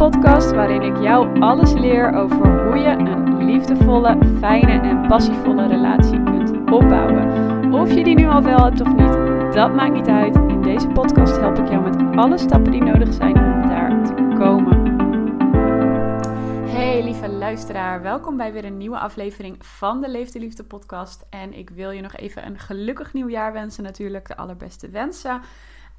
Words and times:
podcast 0.00 0.50
waarin 0.50 0.82
ik 0.82 1.02
jou 1.02 1.40
alles 1.40 1.72
leer 1.72 2.14
over 2.14 2.66
hoe 2.66 2.78
je 2.78 2.88
een 2.88 3.44
liefdevolle, 3.44 4.18
fijne 4.38 4.88
en 4.88 5.06
passievolle 5.08 5.66
relatie 5.66 6.22
kunt 6.22 6.50
opbouwen. 6.70 7.72
Of 7.72 7.94
je 7.94 8.04
die 8.04 8.14
nu 8.14 8.26
al 8.26 8.42
wel 8.42 8.64
hebt 8.64 8.80
of 8.80 8.88
niet, 8.88 9.54
dat 9.54 9.74
maakt 9.74 9.92
niet 9.92 10.08
uit. 10.08 10.34
In 10.34 10.62
deze 10.62 10.88
podcast 10.88 11.36
help 11.36 11.58
ik 11.58 11.68
jou 11.68 11.82
met 11.82 12.16
alle 12.18 12.38
stappen 12.38 12.72
die 12.72 12.82
nodig 12.82 13.14
zijn 13.14 13.36
om 13.36 13.68
daar 13.68 14.04
te 14.04 14.34
komen. 14.38 14.98
Hey 16.68 17.02
lieve 17.04 17.28
luisteraar, 17.28 18.02
welkom 18.02 18.36
bij 18.36 18.52
weer 18.52 18.64
een 18.64 18.76
nieuwe 18.76 18.98
aflevering 18.98 19.56
van 19.66 20.00
de 20.00 20.10
Leefde 20.10 20.38
Liefde 20.38 20.64
podcast. 20.64 21.26
En 21.30 21.52
ik 21.52 21.70
wil 21.70 21.90
je 21.90 22.00
nog 22.00 22.16
even 22.16 22.46
een 22.46 22.58
gelukkig 22.58 23.12
nieuwjaar 23.12 23.52
wensen 23.52 23.84
natuurlijk, 23.84 24.28
de 24.28 24.36
allerbeste 24.36 24.88
wensen. 24.88 25.40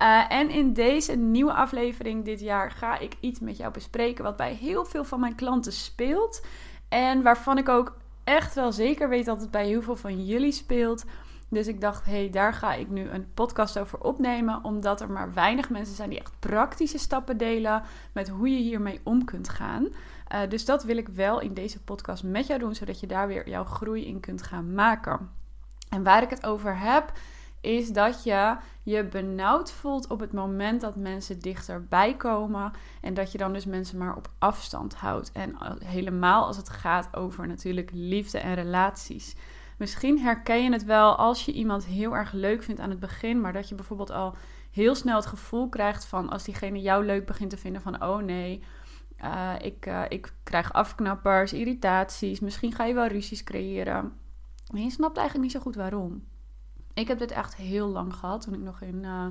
Uh, 0.01 0.31
en 0.31 0.49
in 0.49 0.73
deze 0.73 1.15
nieuwe 1.15 1.53
aflevering 1.53 2.25
dit 2.25 2.39
jaar 2.39 2.71
ga 2.71 2.99
ik 2.99 3.15
iets 3.19 3.39
met 3.39 3.57
jou 3.57 3.71
bespreken 3.71 4.23
wat 4.23 4.35
bij 4.35 4.53
heel 4.53 4.85
veel 4.85 5.03
van 5.03 5.19
mijn 5.19 5.35
klanten 5.35 5.71
speelt. 5.71 6.45
En 6.89 7.21
waarvan 7.21 7.57
ik 7.57 7.69
ook 7.69 7.97
echt 8.23 8.55
wel 8.55 8.71
zeker 8.71 9.09
weet 9.09 9.25
dat 9.25 9.41
het 9.41 9.51
bij 9.51 9.65
heel 9.65 9.81
veel 9.81 9.95
van 9.95 10.25
jullie 10.25 10.51
speelt. 10.51 11.03
Dus 11.49 11.67
ik 11.67 11.81
dacht, 11.81 12.05
hé, 12.05 12.11
hey, 12.11 12.29
daar 12.29 12.53
ga 12.53 12.73
ik 12.73 12.89
nu 12.89 13.09
een 13.09 13.33
podcast 13.33 13.79
over 13.79 13.99
opnemen. 13.99 14.63
Omdat 14.63 15.01
er 15.01 15.11
maar 15.11 15.33
weinig 15.33 15.69
mensen 15.69 15.95
zijn 15.95 16.09
die 16.09 16.19
echt 16.19 16.39
praktische 16.39 16.97
stappen 16.97 17.37
delen 17.37 17.83
met 18.11 18.29
hoe 18.29 18.49
je 18.49 18.61
hiermee 18.61 18.99
om 19.03 19.25
kunt 19.25 19.49
gaan. 19.49 19.83
Uh, 19.83 20.39
dus 20.49 20.65
dat 20.65 20.83
wil 20.83 20.97
ik 20.97 21.07
wel 21.07 21.39
in 21.39 21.53
deze 21.53 21.81
podcast 21.81 22.23
met 22.23 22.47
jou 22.47 22.59
doen, 22.59 22.75
zodat 22.75 22.99
je 22.99 23.07
daar 23.07 23.27
weer 23.27 23.49
jouw 23.49 23.63
groei 23.63 24.05
in 24.05 24.19
kunt 24.19 24.41
gaan 24.41 24.73
maken. 24.73 25.29
En 25.89 26.03
waar 26.03 26.23
ik 26.23 26.29
het 26.29 26.45
over 26.45 26.77
heb, 26.77 27.11
is 27.61 27.89
dat 27.89 28.23
je 28.23 28.55
je 28.83 29.05
benauwd 29.05 29.71
voelt 29.71 30.07
op 30.07 30.19
het 30.19 30.33
moment 30.33 30.81
dat 30.81 30.95
mensen 30.95 31.39
dichterbij 31.39 32.15
komen. 32.15 32.71
En 33.01 33.13
dat 33.13 33.31
je 33.31 33.37
dan 33.37 33.53
dus 33.53 33.65
mensen 33.65 33.97
maar 33.97 34.15
op 34.15 34.29
afstand 34.39 34.95
houdt. 34.95 35.31
En 35.31 35.55
helemaal 35.83 36.45
als 36.45 36.57
het 36.57 36.69
gaat 36.69 37.15
over 37.15 37.47
natuurlijk 37.47 37.89
liefde 37.93 38.37
en 38.39 38.53
relaties. 38.53 39.35
Misschien 39.77 40.19
herken 40.19 40.63
je 40.63 40.71
het 40.71 40.83
wel 40.83 41.15
als 41.15 41.45
je 41.45 41.51
iemand 41.51 41.85
heel 41.85 42.15
erg 42.15 42.31
leuk 42.31 42.63
vindt 42.63 42.81
aan 42.81 42.89
het 42.89 42.99
begin, 42.99 43.41
maar 43.41 43.53
dat 43.53 43.69
je 43.69 43.75
bijvoorbeeld 43.75 44.11
al 44.11 44.35
heel 44.71 44.95
snel 44.95 45.15
het 45.15 45.25
gevoel 45.25 45.69
krijgt 45.69 46.05
van 46.05 46.29
als 46.29 46.43
diegene 46.43 46.81
jou 46.81 47.05
leuk 47.05 47.25
begint 47.25 47.49
te 47.49 47.57
vinden 47.57 47.81
van 47.81 48.03
oh 48.03 48.17
nee, 48.17 48.63
uh, 49.23 49.53
ik, 49.61 49.85
uh, 49.85 50.03
ik 50.09 50.33
krijg 50.43 50.73
afknappers, 50.73 51.53
irritaties, 51.53 52.39
misschien 52.39 52.71
ga 52.71 52.85
je 52.85 52.93
wel 52.93 53.07
ruzies 53.07 53.43
creëren. 53.43 54.13
Maar 54.71 54.81
je 54.81 54.89
snapt 54.89 55.17
eigenlijk 55.17 55.45
niet 55.47 55.55
zo 55.55 55.63
goed 55.63 55.75
waarom. 55.75 56.23
Ik 56.93 57.07
heb 57.07 57.19
dit 57.19 57.31
echt 57.31 57.55
heel 57.55 57.87
lang 57.87 58.13
gehad 58.13 58.41
toen 58.41 58.53
ik 58.53 58.59
nog 58.59 58.81
in, 58.81 59.03
uh, 59.03 59.25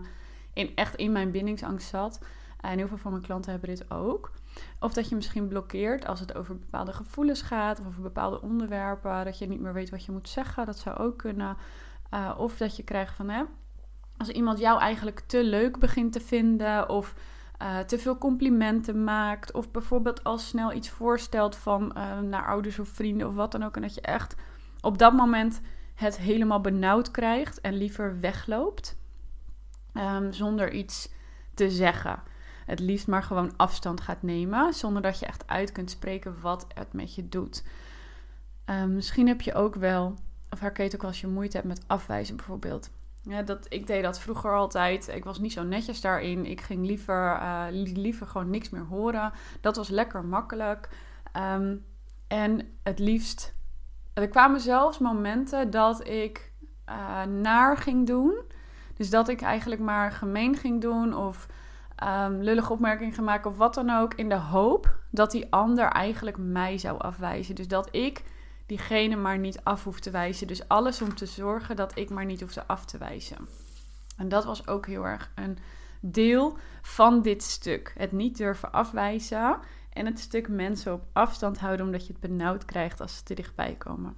in 0.52 0.76
echt 0.76 0.94
in 0.94 1.12
mijn 1.12 1.30
bindingsangst 1.30 1.88
zat. 1.88 2.20
En 2.60 2.78
heel 2.78 2.88
veel 2.88 2.96
van 2.96 3.10
mijn 3.10 3.24
klanten 3.24 3.50
hebben 3.50 3.68
dit 3.68 3.90
ook. 3.90 4.32
Of 4.80 4.92
dat 4.92 5.08
je 5.08 5.14
misschien 5.14 5.48
blokkeert 5.48 6.06
als 6.06 6.20
het 6.20 6.34
over 6.34 6.58
bepaalde 6.58 6.92
gevoelens 6.92 7.42
gaat 7.42 7.80
of 7.80 7.86
over 7.86 8.02
bepaalde 8.02 8.42
onderwerpen. 8.42 9.24
Dat 9.24 9.38
je 9.38 9.48
niet 9.48 9.60
meer 9.60 9.72
weet 9.72 9.90
wat 9.90 10.04
je 10.04 10.12
moet 10.12 10.28
zeggen. 10.28 10.66
Dat 10.66 10.78
zou 10.78 10.96
ook 10.96 11.18
kunnen. 11.18 11.56
Uh, 12.14 12.34
of 12.36 12.56
dat 12.56 12.76
je 12.76 12.82
krijgt 12.82 13.14
van 13.14 13.28
hè, 13.28 13.42
als 14.16 14.28
iemand 14.28 14.58
jou 14.58 14.80
eigenlijk 14.80 15.20
te 15.20 15.44
leuk 15.44 15.78
begint 15.78 16.12
te 16.12 16.20
vinden. 16.20 16.88
Of 16.88 17.14
uh, 17.62 17.78
te 17.78 17.98
veel 17.98 18.18
complimenten 18.18 19.04
maakt. 19.04 19.52
Of 19.52 19.70
bijvoorbeeld 19.70 20.24
al 20.24 20.38
snel 20.38 20.72
iets 20.72 20.88
voorstelt 20.88 21.56
van 21.56 21.92
naar 22.28 22.46
ouders 22.46 22.78
of 22.78 22.88
vrienden 22.88 23.28
of 23.28 23.34
wat 23.34 23.52
dan 23.52 23.62
ook. 23.62 23.76
En 23.76 23.82
dat 23.82 23.94
je 23.94 24.00
echt 24.00 24.34
op 24.80 24.98
dat 24.98 25.12
moment 25.12 25.60
het 26.00 26.18
helemaal 26.18 26.60
benauwd 26.60 27.10
krijgt 27.10 27.60
en 27.60 27.74
liever 27.74 28.20
wegloopt. 28.20 28.96
Um, 29.94 30.32
zonder 30.32 30.72
iets 30.72 31.12
te 31.54 31.70
zeggen. 31.70 32.22
Het 32.66 32.80
liefst 32.80 33.06
maar 33.06 33.22
gewoon 33.22 33.56
afstand 33.56 34.00
gaat 34.00 34.22
nemen. 34.22 34.74
Zonder 34.74 35.02
dat 35.02 35.18
je 35.18 35.26
echt 35.26 35.46
uit 35.46 35.72
kunt 35.72 35.90
spreken 35.90 36.40
wat 36.40 36.66
het 36.74 36.92
met 36.92 37.14
je 37.14 37.28
doet. 37.28 37.64
Um, 38.66 38.94
misschien 38.94 39.26
heb 39.26 39.40
je 39.40 39.54
ook 39.54 39.74
wel, 39.74 40.14
of 40.50 40.60
herken 40.60 40.84
je 40.84 40.94
ook 40.94 41.04
als 41.04 41.20
je 41.20 41.26
moeite 41.26 41.56
hebt 41.56 41.68
met 41.68 41.84
afwijzen 41.86 42.36
bijvoorbeeld. 42.36 42.90
Ja, 43.22 43.42
dat, 43.42 43.66
ik 43.68 43.86
deed 43.86 44.02
dat 44.02 44.20
vroeger 44.20 44.54
altijd. 44.54 45.08
Ik 45.08 45.24
was 45.24 45.38
niet 45.38 45.52
zo 45.52 45.62
netjes 45.62 46.00
daarin. 46.00 46.46
Ik 46.46 46.60
ging 46.60 46.86
liever, 46.86 47.38
uh, 47.40 47.64
liever 47.70 48.26
gewoon 48.26 48.50
niks 48.50 48.70
meer 48.70 48.84
horen. 48.84 49.32
Dat 49.60 49.76
was 49.76 49.88
lekker 49.88 50.24
makkelijk. 50.24 50.88
Um, 51.36 51.84
en 52.28 52.78
het 52.82 52.98
liefst 52.98 53.54
er 54.20 54.28
kwamen 54.28 54.60
zelfs 54.60 54.98
momenten 54.98 55.70
dat 55.70 56.08
ik 56.08 56.52
uh, 56.88 57.22
naar 57.22 57.76
ging 57.76 58.06
doen. 58.06 58.34
Dus 58.96 59.10
dat 59.10 59.28
ik 59.28 59.40
eigenlijk 59.40 59.80
maar 59.80 60.12
gemeen 60.12 60.56
ging 60.56 60.80
doen 60.80 61.16
of 61.16 61.46
um, 62.04 62.42
lullige 62.42 62.72
opmerkingen 62.72 63.12
ging 63.14 63.26
maken 63.26 63.50
of 63.50 63.56
wat 63.56 63.74
dan 63.74 63.90
ook. 63.90 64.14
In 64.14 64.28
de 64.28 64.38
hoop 64.38 64.98
dat 65.10 65.30
die 65.30 65.52
ander 65.52 65.88
eigenlijk 65.88 66.36
mij 66.38 66.78
zou 66.78 66.98
afwijzen. 66.98 67.54
Dus 67.54 67.68
dat 67.68 67.88
ik 67.90 68.22
diegene 68.66 69.16
maar 69.16 69.38
niet 69.38 69.60
af 69.62 69.84
hoef 69.84 70.00
te 70.00 70.10
wijzen. 70.10 70.46
Dus 70.46 70.68
alles 70.68 71.02
om 71.02 71.14
te 71.14 71.26
zorgen 71.26 71.76
dat 71.76 71.98
ik 71.98 72.10
maar 72.10 72.24
niet 72.24 72.40
hoefde 72.40 72.66
af 72.66 72.84
te 72.84 72.98
wijzen. 72.98 73.48
En 74.16 74.28
dat 74.28 74.44
was 74.44 74.66
ook 74.66 74.86
heel 74.86 75.06
erg 75.06 75.30
een 75.34 75.58
deel 76.00 76.56
van 76.82 77.22
dit 77.22 77.42
stuk. 77.42 77.92
Het 77.96 78.12
niet 78.12 78.36
durven 78.36 78.72
afwijzen 78.72 79.56
en 80.00 80.06
het 80.06 80.18
stuk 80.18 80.48
mensen 80.48 80.92
op 80.92 81.02
afstand 81.12 81.58
houden 81.58 81.86
omdat 81.86 82.06
je 82.06 82.12
het 82.12 82.20
benauwd 82.20 82.64
krijgt 82.64 83.00
als 83.00 83.16
ze 83.16 83.22
te 83.22 83.34
dichtbij 83.34 83.74
komen. 83.74 84.16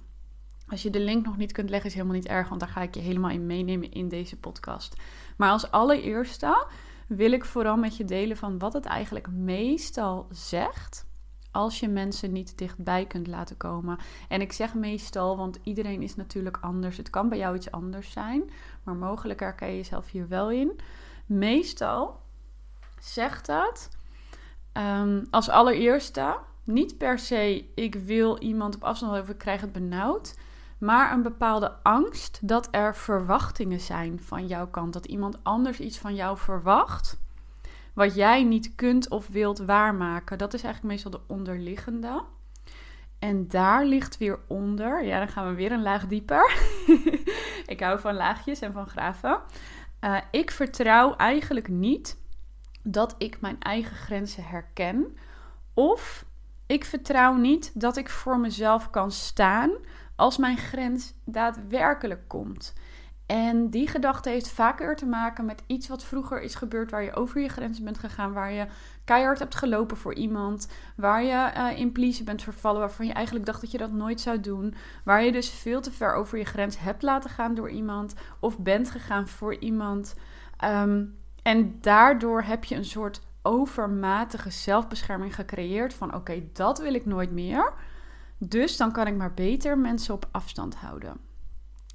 Als 0.67 0.81
je 0.81 0.89
de 0.89 0.99
link 0.99 1.25
nog 1.25 1.37
niet 1.37 1.51
kunt 1.51 1.69
leggen, 1.69 1.89
is 1.89 1.95
helemaal 1.95 2.15
niet 2.15 2.27
erg, 2.27 2.49
want 2.49 2.59
daar 2.59 2.69
ga 2.69 2.81
ik 2.81 2.95
je 2.95 3.01
helemaal 3.01 3.29
in 3.29 3.45
meenemen 3.45 3.91
in 3.91 4.07
deze 4.07 4.39
podcast. 4.39 4.95
Maar 5.37 5.49
als 5.49 5.71
allereerste 5.71 6.67
wil 7.07 7.31
ik 7.31 7.45
vooral 7.45 7.77
met 7.77 7.97
je 7.97 8.05
delen 8.05 8.37
van 8.37 8.59
wat 8.59 8.73
het 8.73 8.85
eigenlijk 8.85 9.27
meestal 9.31 10.27
zegt 10.31 11.05
als 11.51 11.79
je 11.79 11.87
mensen 11.87 12.31
niet 12.31 12.57
dichtbij 12.57 13.05
kunt 13.05 13.27
laten 13.27 13.57
komen. 13.57 13.97
En 14.27 14.41
ik 14.41 14.51
zeg 14.51 14.73
meestal, 14.73 15.37
want 15.37 15.59
iedereen 15.63 16.01
is 16.01 16.15
natuurlijk 16.15 16.57
anders. 16.61 16.97
Het 16.97 17.09
kan 17.09 17.29
bij 17.29 17.37
jou 17.37 17.55
iets 17.55 17.71
anders 17.71 18.11
zijn, 18.11 18.51
maar 18.83 18.95
mogelijk 18.95 19.39
herken 19.39 19.69
je 19.69 19.75
jezelf 19.75 20.11
hier 20.11 20.27
wel 20.27 20.51
in. 20.51 20.79
Meestal 21.25 22.19
zegt 22.99 23.45
dat 23.45 23.89
um, 24.73 25.27
als 25.29 25.49
allereerste 25.49 26.37
niet 26.63 26.97
per 26.97 27.19
se 27.19 27.65
ik 27.75 27.95
wil 27.95 28.39
iemand 28.39 28.75
op 28.75 28.83
afstand 28.83 29.21
of 29.21 29.29
ik 29.29 29.37
krijg 29.37 29.61
het 29.61 29.71
benauwd 29.71 30.35
maar 30.83 31.11
een 31.11 31.21
bepaalde 31.21 31.71
angst 31.83 32.39
dat 32.41 32.67
er 32.71 32.95
verwachtingen 32.95 33.79
zijn 33.79 34.19
van 34.21 34.47
jouw 34.47 34.67
kant. 34.67 34.93
Dat 34.93 35.05
iemand 35.05 35.37
anders 35.43 35.79
iets 35.79 35.97
van 35.97 36.15
jou 36.15 36.37
verwacht, 36.37 37.19
wat 37.93 38.15
jij 38.15 38.43
niet 38.43 38.75
kunt 38.75 39.09
of 39.09 39.27
wilt 39.27 39.59
waarmaken. 39.59 40.37
Dat 40.37 40.53
is 40.53 40.63
eigenlijk 40.63 40.93
meestal 40.93 41.11
de 41.11 41.33
onderliggende. 41.33 42.23
En 43.19 43.47
daar 43.47 43.85
ligt 43.85 44.17
weer 44.17 44.39
onder, 44.47 45.03
ja, 45.03 45.17
dan 45.17 45.27
gaan 45.27 45.47
we 45.47 45.53
weer 45.53 45.71
een 45.71 45.81
laag 45.81 46.07
dieper. 46.07 46.57
ik 47.65 47.79
hou 47.79 47.99
van 47.99 48.15
laagjes 48.15 48.59
en 48.59 48.73
van 48.73 48.87
graven. 48.87 49.41
Uh, 50.01 50.17
ik 50.31 50.51
vertrouw 50.51 51.15
eigenlijk 51.15 51.67
niet 51.67 52.17
dat 52.83 53.15
ik 53.17 53.41
mijn 53.41 53.59
eigen 53.59 53.95
grenzen 53.95 54.43
herken. 54.43 55.17
Of 55.73 56.25
ik 56.65 56.85
vertrouw 56.85 57.35
niet 57.35 57.71
dat 57.73 57.97
ik 57.97 58.09
voor 58.09 58.39
mezelf 58.39 58.89
kan 58.89 59.11
staan 59.11 59.71
als 60.15 60.37
mijn 60.37 60.57
grens 60.57 61.13
daadwerkelijk 61.25 62.27
komt. 62.27 62.73
En 63.25 63.69
die 63.69 63.87
gedachte 63.87 64.29
heeft 64.29 64.49
vaker 64.49 64.95
te 64.95 65.05
maken 65.05 65.45
met 65.45 65.63
iets 65.67 65.87
wat 65.87 66.03
vroeger 66.03 66.41
is 66.41 66.55
gebeurd, 66.55 66.91
waar 66.91 67.03
je 67.03 67.13
over 67.13 67.41
je 67.41 67.49
grens 67.49 67.83
bent 67.83 67.97
gegaan, 67.97 68.33
waar 68.33 68.51
je 68.51 68.67
keihard 69.03 69.39
hebt 69.39 69.55
gelopen 69.55 69.97
voor 69.97 70.13
iemand, 70.13 70.67
waar 70.95 71.23
je 71.23 71.51
uh, 71.57 71.79
in 71.79 71.91
pleasen 71.91 72.25
bent 72.25 72.41
vervallen, 72.41 72.79
waarvan 72.79 73.05
je 73.05 73.13
eigenlijk 73.13 73.45
dacht 73.45 73.61
dat 73.61 73.71
je 73.71 73.77
dat 73.77 73.91
nooit 73.91 74.21
zou 74.21 74.39
doen, 74.39 74.73
waar 75.03 75.23
je 75.23 75.31
dus 75.31 75.49
veel 75.49 75.81
te 75.81 75.91
ver 75.91 76.13
over 76.13 76.37
je 76.37 76.45
grens 76.45 76.79
hebt 76.79 77.01
laten 77.01 77.29
gaan 77.29 77.55
door 77.55 77.69
iemand 77.69 78.13
of 78.39 78.59
bent 78.59 78.91
gegaan 78.91 79.27
voor 79.27 79.55
iemand. 79.55 80.15
Um, 80.63 81.21
en 81.43 81.77
daardoor 81.81 82.41
heb 82.41 82.63
je 82.63 82.75
een 82.75 82.85
soort 82.85 83.21
overmatige 83.41 84.49
zelfbescherming 84.49 85.35
gecreëerd 85.35 85.93
van 85.93 86.15
oké, 86.15 86.43
dat 86.53 86.79
wil 86.79 86.93
ik 86.93 87.05
nooit 87.05 87.31
meer. 87.31 87.73
Dus 88.37 88.77
dan 88.77 88.91
kan 88.91 89.07
ik 89.07 89.15
maar 89.15 89.33
beter 89.33 89.77
mensen 89.77 90.13
op 90.13 90.27
afstand 90.31 90.75
houden. 90.75 91.17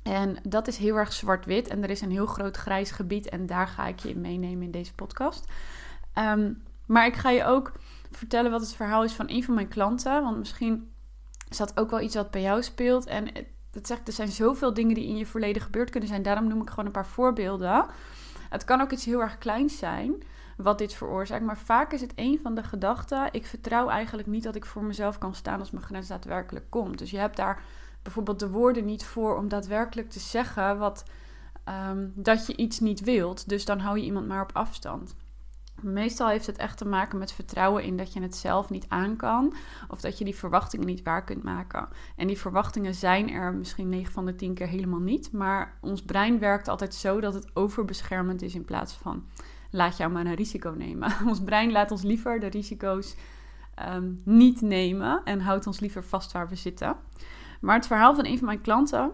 En 0.02 0.36
dat 0.42 0.68
is 0.68 0.76
heel 0.76 0.96
erg 0.96 1.12
zwart-wit 1.12 1.68
en 1.68 1.82
er 1.82 1.90
is 1.90 2.00
een 2.00 2.10
heel 2.10 2.26
groot 2.26 2.56
grijs 2.56 2.90
gebied 2.90 3.28
en 3.28 3.46
daar 3.46 3.68
ga 3.68 3.86
ik 3.86 3.98
je 3.98 4.08
in 4.08 4.20
meenemen 4.20 4.62
in 4.62 4.70
deze 4.70 4.94
podcast. 4.94 5.44
Um, 6.18 6.62
maar 6.86 7.06
ik 7.06 7.14
ga 7.14 7.30
je 7.30 7.44
ook 7.44 7.72
vertellen 8.10 8.50
wat 8.50 8.60
het 8.60 8.74
verhaal 8.74 9.04
is 9.04 9.12
van 9.12 9.28
een 9.28 9.44
van 9.44 9.54
mijn 9.54 9.68
klanten, 9.68 10.22
want 10.22 10.38
misschien 10.38 10.90
is 11.48 11.56
dat 11.56 11.78
ook 11.78 11.90
wel 11.90 12.00
iets 12.00 12.14
wat 12.14 12.30
bij 12.30 12.42
jou 12.42 12.62
speelt. 12.62 13.06
En 13.06 13.28
dat 13.70 13.86
zeg 13.86 13.98
ik, 13.98 14.06
er 14.06 14.12
zijn 14.12 14.28
zoveel 14.28 14.74
dingen 14.74 14.94
die 14.94 15.06
in 15.06 15.16
je 15.16 15.26
verleden 15.26 15.62
gebeurd 15.62 15.90
kunnen 15.90 16.08
zijn, 16.08 16.22
daarom 16.22 16.48
noem 16.48 16.62
ik 16.62 16.68
gewoon 16.68 16.86
een 16.86 16.92
paar 16.92 17.06
voorbeelden. 17.06 17.86
Het 18.48 18.64
kan 18.64 18.80
ook 18.80 18.90
iets 18.90 19.04
heel 19.04 19.20
erg 19.20 19.38
kleins 19.38 19.78
zijn 19.78 20.22
wat 20.56 20.78
dit 20.78 20.94
veroorzaakt. 20.94 21.44
Maar 21.44 21.58
vaak 21.58 21.92
is 21.92 22.00
het 22.00 22.12
een 22.14 22.38
van 22.42 22.54
de 22.54 22.62
gedachten. 22.62 23.28
Ik 23.32 23.46
vertrouw 23.46 23.88
eigenlijk 23.88 24.28
niet 24.28 24.42
dat 24.42 24.54
ik 24.54 24.66
voor 24.66 24.84
mezelf 24.84 25.18
kan 25.18 25.34
staan 25.34 25.58
als 25.58 25.70
mijn 25.70 25.84
grens 25.84 26.08
daadwerkelijk 26.08 26.66
komt. 26.68 26.98
Dus 26.98 27.10
je 27.10 27.18
hebt 27.18 27.36
daar 27.36 27.62
bijvoorbeeld 28.02 28.40
de 28.40 28.50
woorden 28.50 28.84
niet 28.84 29.04
voor 29.04 29.36
om 29.36 29.48
daadwerkelijk 29.48 30.10
te 30.10 30.20
zeggen 30.20 30.78
wat, 30.78 31.04
um, 31.90 32.12
dat 32.14 32.46
je 32.46 32.56
iets 32.56 32.80
niet 32.80 33.00
wilt. 33.00 33.48
Dus 33.48 33.64
dan 33.64 33.78
hou 33.78 33.98
je 33.98 34.04
iemand 34.04 34.26
maar 34.26 34.42
op 34.42 34.50
afstand. 34.52 35.14
Meestal 35.82 36.28
heeft 36.28 36.46
het 36.46 36.56
echt 36.56 36.78
te 36.78 36.86
maken 36.86 37.18
met 37.18 37.32
vertrouwen 37.32 37.82
in 37.82 37.96
dat 37.96 38.12
je 38.12 38.20
het 38.20 38.36
zelf 38.36 38.70
niet 38.70 38.84
aan 38.88 39.16
kan. 39.16 39.54
Of 39.88 40.00
dat 40.00 40.18
je 40.18 40.24
die 40.24 40.34
verwachtingen 40.34 40.86
niet 40.86 41.02
waar 41.02 41.24
kunt 41.24 41.42
maken. 41.42 41.88
En 42.16 42.26
die 42.26 42.38
verwachtingen 42.38 42.94
zijn 42.94 43.30
er 43.30 43.54
misschien 43.54 43.88
9 43.88 44.12
van 44.12 44.26
de 44.26 44.34
10 44.34 44.54
keer 44.54 44.68
helemaal 44.68 45.00
niet. 45.00 45.32
Maar 45.32 45.78
ons 45.80 46.02
brein 46.02 46.38
werkt 46.38 46.68
altijd 46.68 46.94
zo 46.94 47.20
dat 47.20 47.34
het 47.34 47.56
overbeschermend 47.56 48.42
is 48.42 48.54
in 48.54 48.64
plaats 48.64 48.92
van 48.92 49.24
laat 49.70 49.96
jou 49.96 50.12
maar 50.12 50.26
een 50.26 50.34
risico 50.34 50.74
nemen. 50.76 51.12
Ons 51.28 51.42
brein 51.42 51.72
laat 51.72 51.90
ons 51.90 52.02
liever 52.02 52.40
de 52.40 52.46
risico's 52.46 53.16
ehm, 53.74 54.12
niet 54.24 54.60
nemen 54.60 55.20
en 55.24 55.40
houdt 55.40 55.66
ons 55.66 55.80
liever 55.80 56.04
vast 56.04 56.32
waar 56.32 56.48
we 56.48 56.54
zitten. 56.54 56.96
Maar 57.60 57.74
het 57.74 57.86
verhaal 57.86 58.14
van 58.14 58.26
een 58.26 58.38
van 58.38 58.46
mijn 58.46 58.60
klanten 58.60 59.12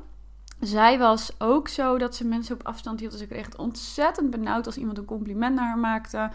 zij 0.66 0.98
was 0.98 1.32
ook 1.38 1.68
zo 1.68 1.98
dat 1.98 2.14
ze 2.14 2.24
mensen 2.24 2.54
op 2.54 2.66
afstand 2.66 3.00
hield. 3.00 3.12
Dus 3.12 3.20
ik 3.20 3.28
kreeg 3.28 3.44
het 3.44 3.56
ontzettend 3.56 4.30
benauwd 4.30 4.66
als 4.66 4.76
iemand 4.76 4.98
een 4.98 5.04
compliment 5.04 5.54
naar 5.54 5.66
haar 5.66 5.78
maakte. 5.78 6.30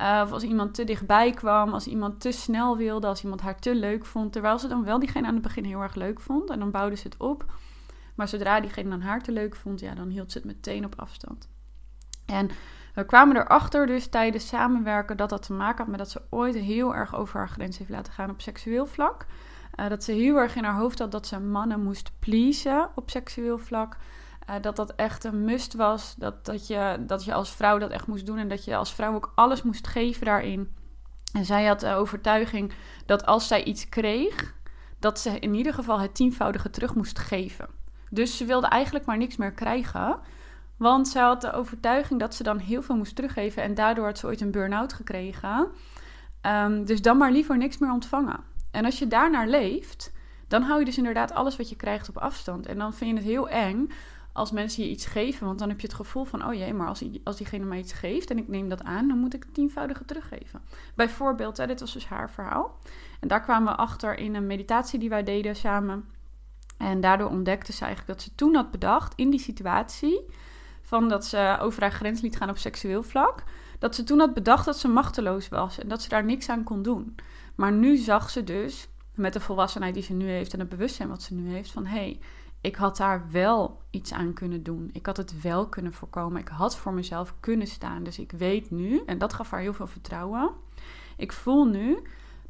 Uh, 0.00 0.20
of 0.24 0.32
als 0.32 0.42
iemand 0.42 0.74
te 0.74 0.84
dichtbij 0.84 1.30
kwam. 1.30 1.72
Als 1.72 1.86
iemand 1.86 2.20
te 2.20 2.32
snel 2.32 2.76
wilde. 2.76 3.06
Als 3.06 3.22
iemand 3.22 3.40
haar 3.40 3.58
te 3.58 3.74
leuk 3.74 4.04
vond. 4.04 4.32
Terwijl 4.32 4.58
ze 4.58 4.68
dan 4.68 4.84
wel 4.84 4.98
diegene 4.98 5.26
aan 5.26 5.34
het 5.34 5.42
begin 5.42 5.64
heel 5.64 5.82
erg 5.82 5.94
leuk 5.94 6.20
vond. 6.20 6.50
En 6.50 6.58
dan 6.58 6.70
bouwde 6.70 6.96
ze 6.96 7.08
het 7.08 7.16
op. 7.16 7.44
Maar 8.14 8.28
zodra 8.28 8.60
diegene 8.60 8.90
dan 8.90 9.00
haar 9.00 9.22
te 9.22 9.32
leuk 9.32 9.56
vond, 9.56 9.80
ja, 9.80 9.94
dan 9.94 10.08
hield 10.08 10.32
ze 10.32 10.38
het 10.38 10.46
meteen 10.46 10.84
op 10.84 10.94
afstand. 10.96 11.48
En 12.26 12.50
we 12.94 13.06
kwamen 13.06 13.36
erachter 13.36 13.86
dus 13.86 14.08
tijdens 14.08 14.46
samenwerken 14.46 15.16
dat 15.16 15.28
dat 15.28 15.42
te 15.42 15.52
maken 15.52 15.78
had 15.78 15.86
met 15.86 15.98
dat 15.98 16.10
ze 16.10 16.22
ooit 16.30 16.54
heel 16.54 16.94
erg 16.94 17.14
over 17.14 17.38
haar 17.38 17.48
grens 17.48 17.78
heeft 17.78 17.90
laten 17.90 18.12
gaan 18.12 18.30
op 18.30 18.40
seksueel 18.40 18.86
vlak. 18.86 19.26
Uh, 19.76 19.88
dat 19.88 20.04
ze 20.04 20.12
heel 20.12 20.36
erg 20.36 20.56
in 20.56 20.64
haar 20.64 20.78
hoofd 20.78 20.98
had 20.98 21.10
dat 21.10 21.26
ze 21.26 21.40
mannen 21.40 21.82
moest 21.82 22.10
pleasen 22.18 22.88
op 22.94 23.10
seksueel 23.10 23.58
vlak. 23.58 23.96
Uh, 24.50 24.56
dat 24.60 24.76
dat 24.76 24.94
echt 24.94 25.24
een 25.24 25.44
must 25.44 25.74
was. 25.74 26.14
Dat, 26.18 26.44
dat, 26.44 26.66
je, 26.66 26.96
dat 27.06 27.24
je 27.24 27.34
als 27.34 27.50
vrouw 27.50 27.78
dat 27.78 27.90
echt 27.90 28.06
moest 28.06 28.26
doen. 28.26 28.38
En 28.38 28.48
dat 28.48 28.64
je 28.64 28.76
als 28.76 28.94
vrouw 28.94 29.14
ook 29.14 29.32
alles 29.34 29.62
moest 29.62 29.86
geven 29.86 30.24
daarin. 30.24 30.74
En 31.32 31.44
zij 31.44 31.64
had 31.64 31.80
de 31.80 31.94
overtuiging 31.94 32.72
dat 33.06 33.26
als 33.26 33.46
zij 33.46 33.64
iets 33.64 33.88
kreeg, 33.88 34.54
dat 34.98 35.18
ze 35.18 35.38
in 35.38 35.54
ieder 35.54 35.74
geval 35.74 36.00
het 36.00 36.14
tienvoudige 36.14 36.70
terug 36.70 36.94
moest 36.94 37.18
geven. 37.18 37.68
Dus 38.10 38.36
ze 38.36 38.44
wilde 38.44 38.66
eigenlijk 38.66 39.04
maar 39.04 39.18
niks 39.18 39.36
meer 39.36 39.52
krijgen. 39.52 40.18
Want 40.76 41.08
ze 41.08 41.18
had 41.18 41.40
de 41.40 41.52
overtuiging 41.52 42.20
dat 42.20 42.34
ze 42.34 42.42
dan 42.42 42.58
heel 42.58 42.82
veel 42.82 42.96
moest 42.96 43.16
teruggeven. 43.16 43.62
En 43.62 43.74
daardoor 43.74 44.04
had 44.04 44.18
ze 44.18 44.26
ooit 44.26 44.40
een 44.40 44.50
burn-out 44.50 44.92
gekregen. 44.92 45.68
Um, 46.42 46.84
dus 46.86 47.02
dan 47.02 47.16
maar 47.16 47.32
liever 47.32 47.56
niks 47.56 47.78
meer 47.78 47.92
ontvangen. 47.92 48.40
En 48.74 48.84
als 48.84 48.98
je 48.98 49.06
daarnaar 49.06 49.48
leeft, 49.48 50.12
dan 50.48 50.62
hou 50.62 50.78
je 50.78 50.84
dus 50.84 50.96
inderdaad 50.96 51.32
alles 51.32 51.56
wat 51.56 51.68
je 51.68 51.76
krijgt 51.76 52.08
op 52.08 52.18
afstand. 52.18 52.66
En 52.66 52.78
dan 52.78 52.94
vind 52.94 53.10
je 53.10 53.16
het 53.16 53.24
heel 53.26 53.48
eng 53.48 53.90
als 54.32 54.50
mensen 54.50 54.82
je 54.82 54.90
iets 54.90 55.06
geven, 55.06 55.46
want 55.46 55.58
dan 55.58 55.68
heb 55.68 55.80
je 55.80 55.86
het 55.86 55.96
gevoel 55.96 56.24
van: 56.24 56.46
oh 56.46 56.54
jee, 56.54 56.74
maar 56.74 56.88
als, 56.88 57.04
als 57.24 57.36
diegene 57.36 57.64
mij 57.64 57.78
iets 57.78 57.92
geeft 57.92 58.30
en 58.30 58.38
ik 58.38 58.48
neem 58.48 58.68
dat 58.68 58.82
aan, 58.82 59.08
dan 59.08 59.18
moet 59.18 59.34
ik 59.34 59.42
het 59.42 59.54
tienvoudige 59.54 60.04
teruggeven. 60.04 60.62
Bijvoorbeeld, 60.94 61.56
dit 61.56 61.80
was 61.80 61.92
dus 61.92 62.06
haar 62.06 62.30
verhaal. 62.30 62.78
En 63.20 63.28
daar 63.28 63.42
kwamen 63.42 63.72
we 63.72 63.78
achter 63.78 64.18
in 64.18 64.34
een 64.34 64.46
meditatie 64.46 64.98
die 64.98 65.08
wij 65.08 65.22
deden 65.22 65.56
samen. 65.56 66.04
En 66.78 67.00
daardoor 67.00 67.28
ontdekte 67.28 67.72
ze 67.72 67.84
eigenlijk 67.84 68.18
dat 68.18 68.22
ze 68.22 68.34
toen 68.34 68.54
had 68.54 68.70
bedacht 68.70 69.12
in 69.16 69.30
die 69.30 69.40
situatie. 69.40 70.20
Van 70.82 71.08
dat 71.08 71.24
ze 71.24 71.56
over 71.60 71.82
haar 71.82 71.92
grens 71.92 72.20
liet 72.20 72.36
gaan 72.36 72.50
op 72.50 72.58
seksueel 72.58 73.02
vlak. 73.02 73.42
Dat 73.78 73.94
ze 73.94 74.04
toen 74.04 74.18
had 74.18 74.34
bedacht 74.34 74.64
dat 74.64 74.78
ze 74.78 74.88
machteloos 74.88 75.48
was 75.48 75.78
en 75.78 75.88
dat 75.88 76.02
ze 76.02 76.08
daar 76.08 76.24
niks 76.24 76.48
aan 76.48 76.64
kon 76.64 76.82
doen. 76.82 77.14
Maar 77.54 77.72
nu 77.72 77.96
zag 77.96 78.30
ze 78.30 78.44
dus, 78.44 78.88
met 79.14 79.32
de 79.32 79.40
volwassenheid 79.40 79.94
die 79.94 80.02
ze 80.02 80.12
nu 80.12 80.28
heeft 80.28 80.52
en 80.52 80.58
het 80.58 80.68
bewustzijn 80.68 81.08
wat 81.08 81.22
ze 81.22 81.34
nu 81.34 81.52
heeft, 81.52 81.70
van 81.70 81.86
hé, 81.86 81.98
hey, 81.98 82.20
ik 82.60 82.76
had 82.76 82.96
daar 82.96 83.30
wel 83.30 83.80
iets 83.90 84.12
aan 84.12 84.32
kunnen 84.32 84.62
doen. 84.62 84.90
Ik 84.92 85.06
had 85.06 85.16
het 85.16 85.40
wel 85.40 85.68
kunnen 85.68 85.92
voorkomen. 85.92 86.40
Ik 86.40 86.48
had 86.48 86.76
voor 86.76 86.92
mezelf 86.92 87.34
kunnen 87.40 87.66
staan. 87.66 88.02
Dus 88.02 88.18
ik 88.18 88.30
weet 88.30 88.70
nu, 88.70 89.02
en 89.06 89.18
dat 89.18 89.32
gaf 89.32 89.50
haar 89.50 89.60
heel 89.60 89.72
veel 89.72 89.86
vertrouwen. 89.86 90.50
Ik 91.16 91.32
voel 91.32 91.64
nu 91.64 91.98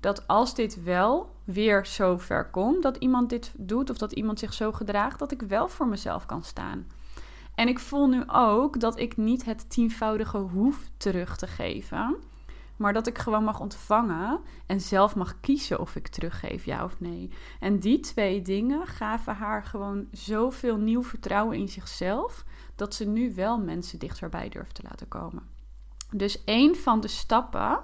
dat 0.00 0.28
als 0.28 0.54
dit 0.54 0.82
wel 0.82 1.30
weer 1.44 1.86
zo 1.86 2.18
ver 2.18 2.50
komt, 2.50 2.82
dat 2.82 2.96
iemand 2.96 3.30
dit 3.30 3.52
doet 3.56 3.90
of 3.90 3.98
dat 3.98 4.12
iemand 4.12 4.38
zich 4.38 4.52
zo 4.52 4.72
gedraagt, 4.72 5.18
dat 5.18 5.32
ik 5.32 5.42
wel 5.42 5.68
voor 5.68 5.88
mezelf 5.88 6.26
kan 6.26 6.42
staan. 6.42 6.86
En 7.54 7.68
ik 7.68 7.78
voel 7.78 8.08
nu 8.08 8.22
ook 8.26 8.80
dat 8.80 8.98
ik 8.98 9.16
niet 9.16 9.44
het 9.44 9.70
tienvoudige 9.70 10.38
hoef 10.38 10.90
terug 10.96 11.36
te 11.36 11.46
geven. 11.46 12.16
Maar 12.76 12.92
dat 12.92 13.06
ik 13.06 13.18
gewoon 13.18 13.44
mag 13.44 13.60
ontvangen 13.60 14.40
en 14.66 14.80
zelf 14.80 15.14
mag 15.14 15.40
kiezen 15.40 15.80
of 15.80 15.96
ik 15.96 16.08
teruggeef, 16.08 16.64
ja 16.64 16.84
of 16.84 17.00
nee. 17.00 17.30
En 17.60 17.78
die 17.78 18.00
twee 18.00 18.42
dingen 18.42 18.86
gaven 18.86 19.34
haar 19.34 19.64
gewoon 19.64 20.06
zoveel 20.10 20.76
nieuw 20.76 21.02
vertrouwen 21.02 21.58
in 21.58 21.68
zichzelf, 21.68 22.44
dat 22.74 22.94
ze 22.94 23.04
nu 23.04 23.34
wel 23.34 23.58
mensen 23.58 23.98
dichterbij 23.98 24.48
durft 24.48 24.74
te 24.74 24.82
laten 24.88 25.08
komen. 25.08 25.42
Dus 26.10 26.42
een 26.44 26.76
van 26.76 27.00
de 27.00 27.08
stappen 27.08 27.80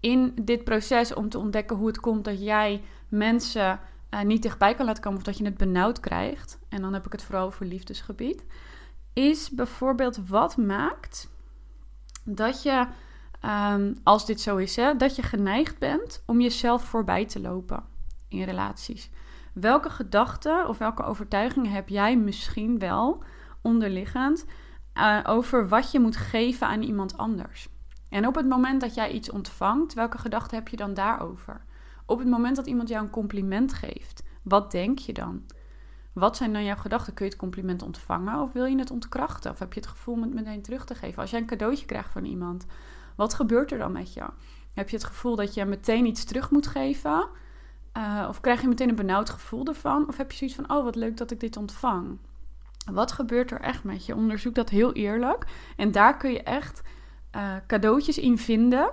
in 0.00 0.32
dit 0.42 0.64
proces 0.64 1.14
om 1.14 1.28
te 1.28 1.38
ontdekken 1.38 1.76
hoe 1.76 1.86
het 1.86 2.00
komt 2.00 2.24
dat 2.24 2.42
jij 2.42 2.82
mensen 3.08 3.80
uh, 4.10 4.20
niet 4.20 4.42
dichtbij 4.42 4.74
kan 4.74 4.86
laten 4.86 5.02
komen 5.02 5.18
of 5.18 5.24
dat 5.24 5.38
je 5.38 5.44
het 5.44 5.56
benauwd 5.56 6.00
krijgt, 6.00 6.58
en 6.68 6.80
dan 6.80 6.92
heb 6.92 7.06
ik 7.06 7.12
het 7.12 7.22
vooral 7.22 7.46
over 7.46 7.66
liefdesgebied, 7.66 8.44
is 9.12 9.50
bijvoorbeeld 9.50 10.28
wat 10.28 10.56
maakt 10.56 11.28
dat 12.24 12.62
je 12.62 12.86
Ehm, 13.46 13.92
als 14.02 14.26
dit 14.26 14.40
zo 14.40 14.56
is, 14.56 14.76
hè, 14.76 14.96
dat 14.96 15.16
je 15.16 15.22
geneigd 15.22 15.78
bent 15.78 16.22
om 16.26 16.40
jezelf 16.40 16.84
voorbij 16.84 17.26
te 17.26 17.40
lopen 17.40 17.84
in 18.28 18.42
relaties. 18.42 19.10
Welke 19.52 19.90
gedachten 19.90 20.68
of 20.68 20.78
welke 20.78 21.02
overtuigingen 21.02 21.70
heb 21.70 21.88
jij 21.88 22.16
misschien 22.16 22.78
wel 22.78 23.22
onderliggend 23.62 24.44
uh, 24.94 25.20
over 25.26 25.68
wat 25.68 25.90
je 25.90 26.00
moet 26.00 26.16
geven 26.16 26.66
aan 26.66 26.82
iemand 26.82 27.16
anders? 27.16 27.68
En 28.08 28.26
op 28.26 28.34
het 28.34 28.48
moment 28.48 28.80
dat 28.80 28.94
jij 28.94 29.10
iets 29.10 29.30
ontvangt, 29.30 29.94
welke 29.94 30.18
gedachten 30.18 30.56
heb 30.56 30.68
je 30.68 30.76
dan 30.76 30.94
daarover? 30.94 31.64
Op 32.06 32.18
het 32.18 32.28
moment 32.28 32.56
dat 32.56 32.66
iemand 32.66 32.88
jou 32.88 33.04
een 33.04 33.10
compliment 33.10 33.72
geeft, 33.72 34.22
wat 34.42 34.70
denk 34.70 34.98
je 34.98 35.12
dan? 35.12 35.42
Wat 36.12 36.36
zijn 36.36 36.52
dan 36.52 36.64
jouw 36.64 36.76
gedachten? 36.76 37.14
Kun 37.14 37.24
je 37.24 37.30
het 37.30 37.40
compliment 37.40 37.82
ontvangen 37.82 38.40
of 38.40 38.52
wil 38.52 38.64
je 38.64 38.78
het 38.78 38.90
ontkrachten? 38.90 39.50
Of 39.50 39.58
heb 39.58 39.72
je 39.72 39.80
het 39.80 39.88
gevoel 39.88 40.14
om 40.14 40.22
het 40.22 40.34
meteen 40.34 40.62
terug 40.62 40.84
te 40.84 40.94
geven? 40.94 41.20
Als 41.20 41.30
jij 41.30 41.40
een 41.40 41.46
cadeautje 41.46 41.86
krijgt 41.86 42.10
van 42.10 42.24
iemand, 42.24 42.66
wat 43.16 43.34
gebeurt 43.34 43.72
er 43.72 43.78
dan 43.78 43.92
met 43.92 44.12
je? 44.12 44.24
Heb 44.72 44.88
je 44.88 44.96
het 44.96 45.04
gevoel 45.04 45.36
dat 45.36 45.54
je 45.54 45.64
meteen 45.64 46.06
iets 46.06 46.24
terug 46.24 46.50
moet 46.50 46.66
geven? 46.66 47.28
Uh, 47.96 48.26
of 48.28 48.40
krijg 48.40 48.60
je 48.60 48.68
meteen 48.68 48.88
een 48.88 48.94
benauwd 48.94 49.30
gevoel 49.30 49.66
ervan? 49.66 50.08
Of 50.08 50.16
heb 50.16 50.30
je 50.30 50.36
zoiets 50.36 50.56
van: 50.56 50.70
oh, 50.70 50.84
wat 50.84 50.94
leuk 50.94 51.16
dat 51.16 51.30
ik 51.30 51.40
dit 51.40 51.56
ontvang? 51.56 52.18
Wat 52.92 53.12
gebeurt 53.12 53.50
er 53.50 53.60
echt 53.60 53.84
met 53.84 54.06
je? 54.06 54.14
Onderzoek 54.14 54.54
dat 54.54 54.68
heel 54.68 54.92
eerlijk. 54.92 55.46
En 55.76 55.92
daar 55.92 56.16
kun 56.16 56.30
je 56.30 56.42
echt 56.42 56.82
uh, 57.36 57.54
cadeautjes 57.66 58.18
in 58.18 58.38
vinden 58.38 58.90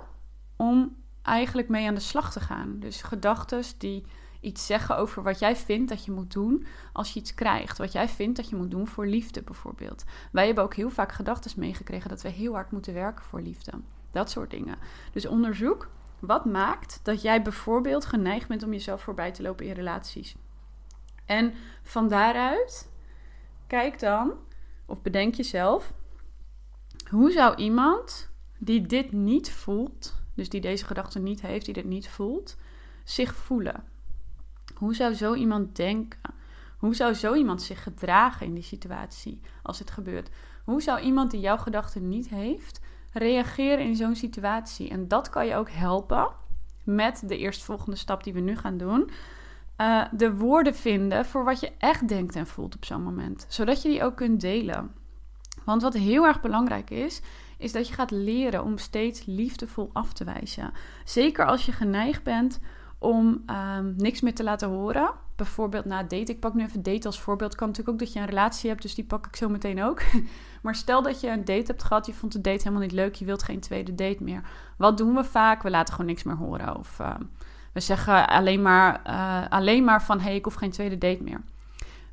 om 0.56 0.96
eigenlijk 1.22 1.68
mee 1.68 1.86
aan 1.86 1.94
de 1.94 2.00
slag 2.00 2.32
te 2.32 2.40
gaan. 2.40 2.76
Dus 2.78 3.02
gedachten 3.02 3.62
die 3.78 4.04
iets 4.40 4.66
zeggen 4.66 4.96
over 4.96 5.22
wat 5.22 5.38
jij 5.38 5.56
vindt 5.56 5.88
dat 5.88 6.04
je 6.04 6.12
moet 6.12 6.32
doen 6.32 6.66
als 6.92 7.12
je 7.12 7.20
iets 7.20 7.34
krijgt. 7.34 7.78
Wat 7.78 7.92
jij 7.92 8.08
vindt 8.08 8.36
dat 8.36 8.48
je 8.48 8.56
moet 8.56 8.70
doen 8.70 8.86
voor 8.86 9.06
liefde 9.06 9.42
bijvoorbeeld. 9.42 10.04
Wij 10.32 10.46
hebben 10.46 10.64
ook 10.64 10.74
heel 10.74 10.90
vaak 10.90 11.12
gedachten 11.12 11.60
meegekregen 11.60 12.10
dat 12.10 12.22
we 12.22 12.28
heel 12.28 12.52
hard 12.52 12.70
moeten 12.70 12.94
werken 12.94 13.24
voor 13.24 13.40
liefde. 13.40 13.72
Dat 14.14 14.30
soort 14.30 14.50
dingen. 14.50 14.78
Dus 15.12 15.26
onderzoek 15.26 15.88
wat 16.18 16.44
maakt 16.44 17.00
dat 17.02 17.22
jij 17.22 17.42
bijvoorbeeld 17.42 18.04
geneigd 18.04 18.48
bent 18.48 18.62
om 18.62 18.72
jezelf 18.72 19.02
voorbij 19.02 19.32
te 19.32 19.42
lopen 19.42 19.66
in 19.66 19.72
relaties. 19.72 20.36
En 21.24 21.54
van 21.82 22.08
daaruit 22.08 22.90
kijk 23.66 23.98
dan, 23.98 24.32
of 24.86 25.02
bedenk 25.02 25.34
jezelf, 25.34 25.92
hoe 27.10 27.30
zou 27.30 27.56
iemand 27.56 28.30
die 28.58 28.86
dit 28.86 29.12
niet 29.12 29.50
voelt, 29.50 30.22
dus 30.34 30.48
die 30.48 30.60
deze 30.60 30.84
gedachte 30.84 31.18
niet 31.18 31.40
heeft, 31.40 31.64
die 31.64 31.74
dit 31.74 31.84
niet 31.84 32.08
voelt, 32.08 32.56
zich 33.04 33.34
voelen? 33.34 33.84
Hoe 34.74 34.94
zou 34.94 35.14
zo 35.14 35.34
iemand 35.34 35.76
denken? 35.76 36.20
Hoe 36.78 36.94
zou 36.94 37.14
zo 37.14 37.34
iemand 37.34 37.62
zich 37.62 37.82
gedragen 37.82 38.46
in 38.46 38.54
die 38.54 38.62
situatie 38.62 39.40
als 39.62 39.78
het 39.78 39.90
gebeurt? 39.90 40.30
Hoe 40.64 40.82
zou 40.82 41.00
iemand 41.00 41.30
die 41.30 41.40
jouw 41.40 41.56
gedachten 41.56 42.08
niet 42.08 42.28
heeft, 42.28 42.80
reageren 43.14 43.84
in 43.84 43.96
zo'n 43.96 44.14
situatie. 44.14 44.88
En 44.88 45.08
dat 45.08 45.30
kan 45.30 45.46
je 45.46 45.54
ook 45.54 45.70
helpen 45.70 46.28
met 46.84 47.22
de 47.26 47.38
eerstvolgende 47.38 47.96
stap 47.96 48.24
die 48.24 48.32
we 48.32 48.40
nu 48.40 48.56
gaan 48.56 48.76
doen. 48.76 49.10
Uh, 49.80 50.04
de 50.12 50.34
woorden 50.34 50.74
vinden 50.74 51.24
voor 51.24 51.44
wat 51.44 51.60
je 51.60 51.72
echt 51.78 52.08
denkt 52.08 52.36
en 52.36 52.46
voelt 52.46 52.76
op 52.76 52.84
zo'n 52.84 53.02
moment. 53.02 53.46
Zodat 53.48 53.82
je 53.82 53.88
die 53.88 54.02
ook 54.02 54.16
kunt 54.16 54.40
delen. 54.40 54.92
Want 55.64 55.82
wat 55.82 55.94
heel 55.94 56.24
erg 56.24 56.40
belangrijk 56.40 56.90
is, 56.90 57.22
is 57.58 57.72
dat 57.72 57.88
je 57.88 57.94
gaat 57.94 58.10
leren 58.10 58.64
om 58.64 58.78
steeds 58.78 59.26
liefdevol 59.26 59.90
af 59.92 60.12
te 60.12 60.24
wijzen. 60.24 60.72
Zeker 61.04 61.46
als 61.46 61.66
je 61.66 61.72
geneigd 61.72 62.22
bent 62.22 62.60
om 62.98 63.44
um, 63.46 63.94
niks 63.96 64.20
meer 64.20 64.34
te 64.34 64.44
laten 64.44 64.68
horen. 64.68 65.10
Bijvoorbeeld 65.36 65.84
na 65.84 66.02
date. 66.02 66.32
Ik 66.32 66.40
pak 66.40 66.54
nu 66.54 66.64
even 66.64 66.82
date 66.82 67.06
als 67.06 67.20
voorbeeld. 67.20 67.54
Kan 67.54 67.68
natuurlijk 67.68 67.94
ook 67.94 68.04
dat 68.04 68.12
je 68.12 68.20
een 68.20 68.26
relatie 68.26 68.68
hebt, 68.70 68.82
dus 68.82 68.94
die 68.94 69.04
pak 69.04 69.26
ik 69.26 69.36
zo 69.36 69.48
meteen 69.48 69.82
ook. 69.82 70.02
maar 70.62 70.74
stel 70.74 71.02
dat 71.02 71.20
je 71.20 71.28
een 71.28 71.44
date 71.44 71.66
hebt 71.66 71.82
gehad, 71.82 72.06
je 72.06 72.14
vond 72.14 72.32
de 72.32 72.40
date 72.40 72.58
helemaal 72.58 72.80
niet 72.80 72.92
leuk, 72.92 73.14
je 73.14 73.24
wilt 73.24 73.42
geen 73.42 73.60
tweede 73.60 73.94
date 73.94 74.22
meer. 74.22 74.42
Wat 74.78 74.98
doen 74.98 75.14
we 75.14 75.24
vaak? 75.24 75.62
We 75.62 75.70
laten 75.70 75.94
gewoon 75.94 76.10
niks 76.10 76.22
meer 76.22 76.36
horen. 76.36 76.76
Of 76.76 76.98
uh, 77.00 77.14
we 77.72 77.80
zeggen 77.80 78.28
alleen 78.28 78.62
maar, 78.62 79.02
uh, 79.06 79.44
alleen 79.48 79.84
maar 79.84 80.02
van 80.02 80.18
hé, 80.18 80.24
hey, 80.24 80.34
ik 80.36 80.44
hoef 80.44 80.54
geen 80.54 80.70
tweede 80.70 80.98
date 80.98 81.22
meer. 81.22 81.40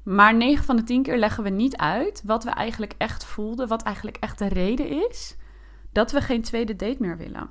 Maar 0.03 0.35
9 0.35 0.65
van 0.65 0.75
de 0.75 0.83
10 0.83 1.03
keer 1.03 1.17
leggen 1.17 1.43
we 1.43 1.49
niet 1.49 1.77
uit 1.77 2.21
wat 2.25 2.43
we 2.43 2.49
eigenlijk 2.49 2.93
echt 2.97 3.25
voelden, 3.25 3.67
wat 3.67 3.83
eigenlijk 3.83 4.17
echt 4.17 4.37
de 4.37 4.47
reden 4.47 5.09
is 5.09 5.35
dat 5.91 6.11
we 6.11 6.21
geen 6.21 6.41
tweede 6.41 6.75
date 6.75 6.97
meer 6.99 7.17
willen. 7.17 7.49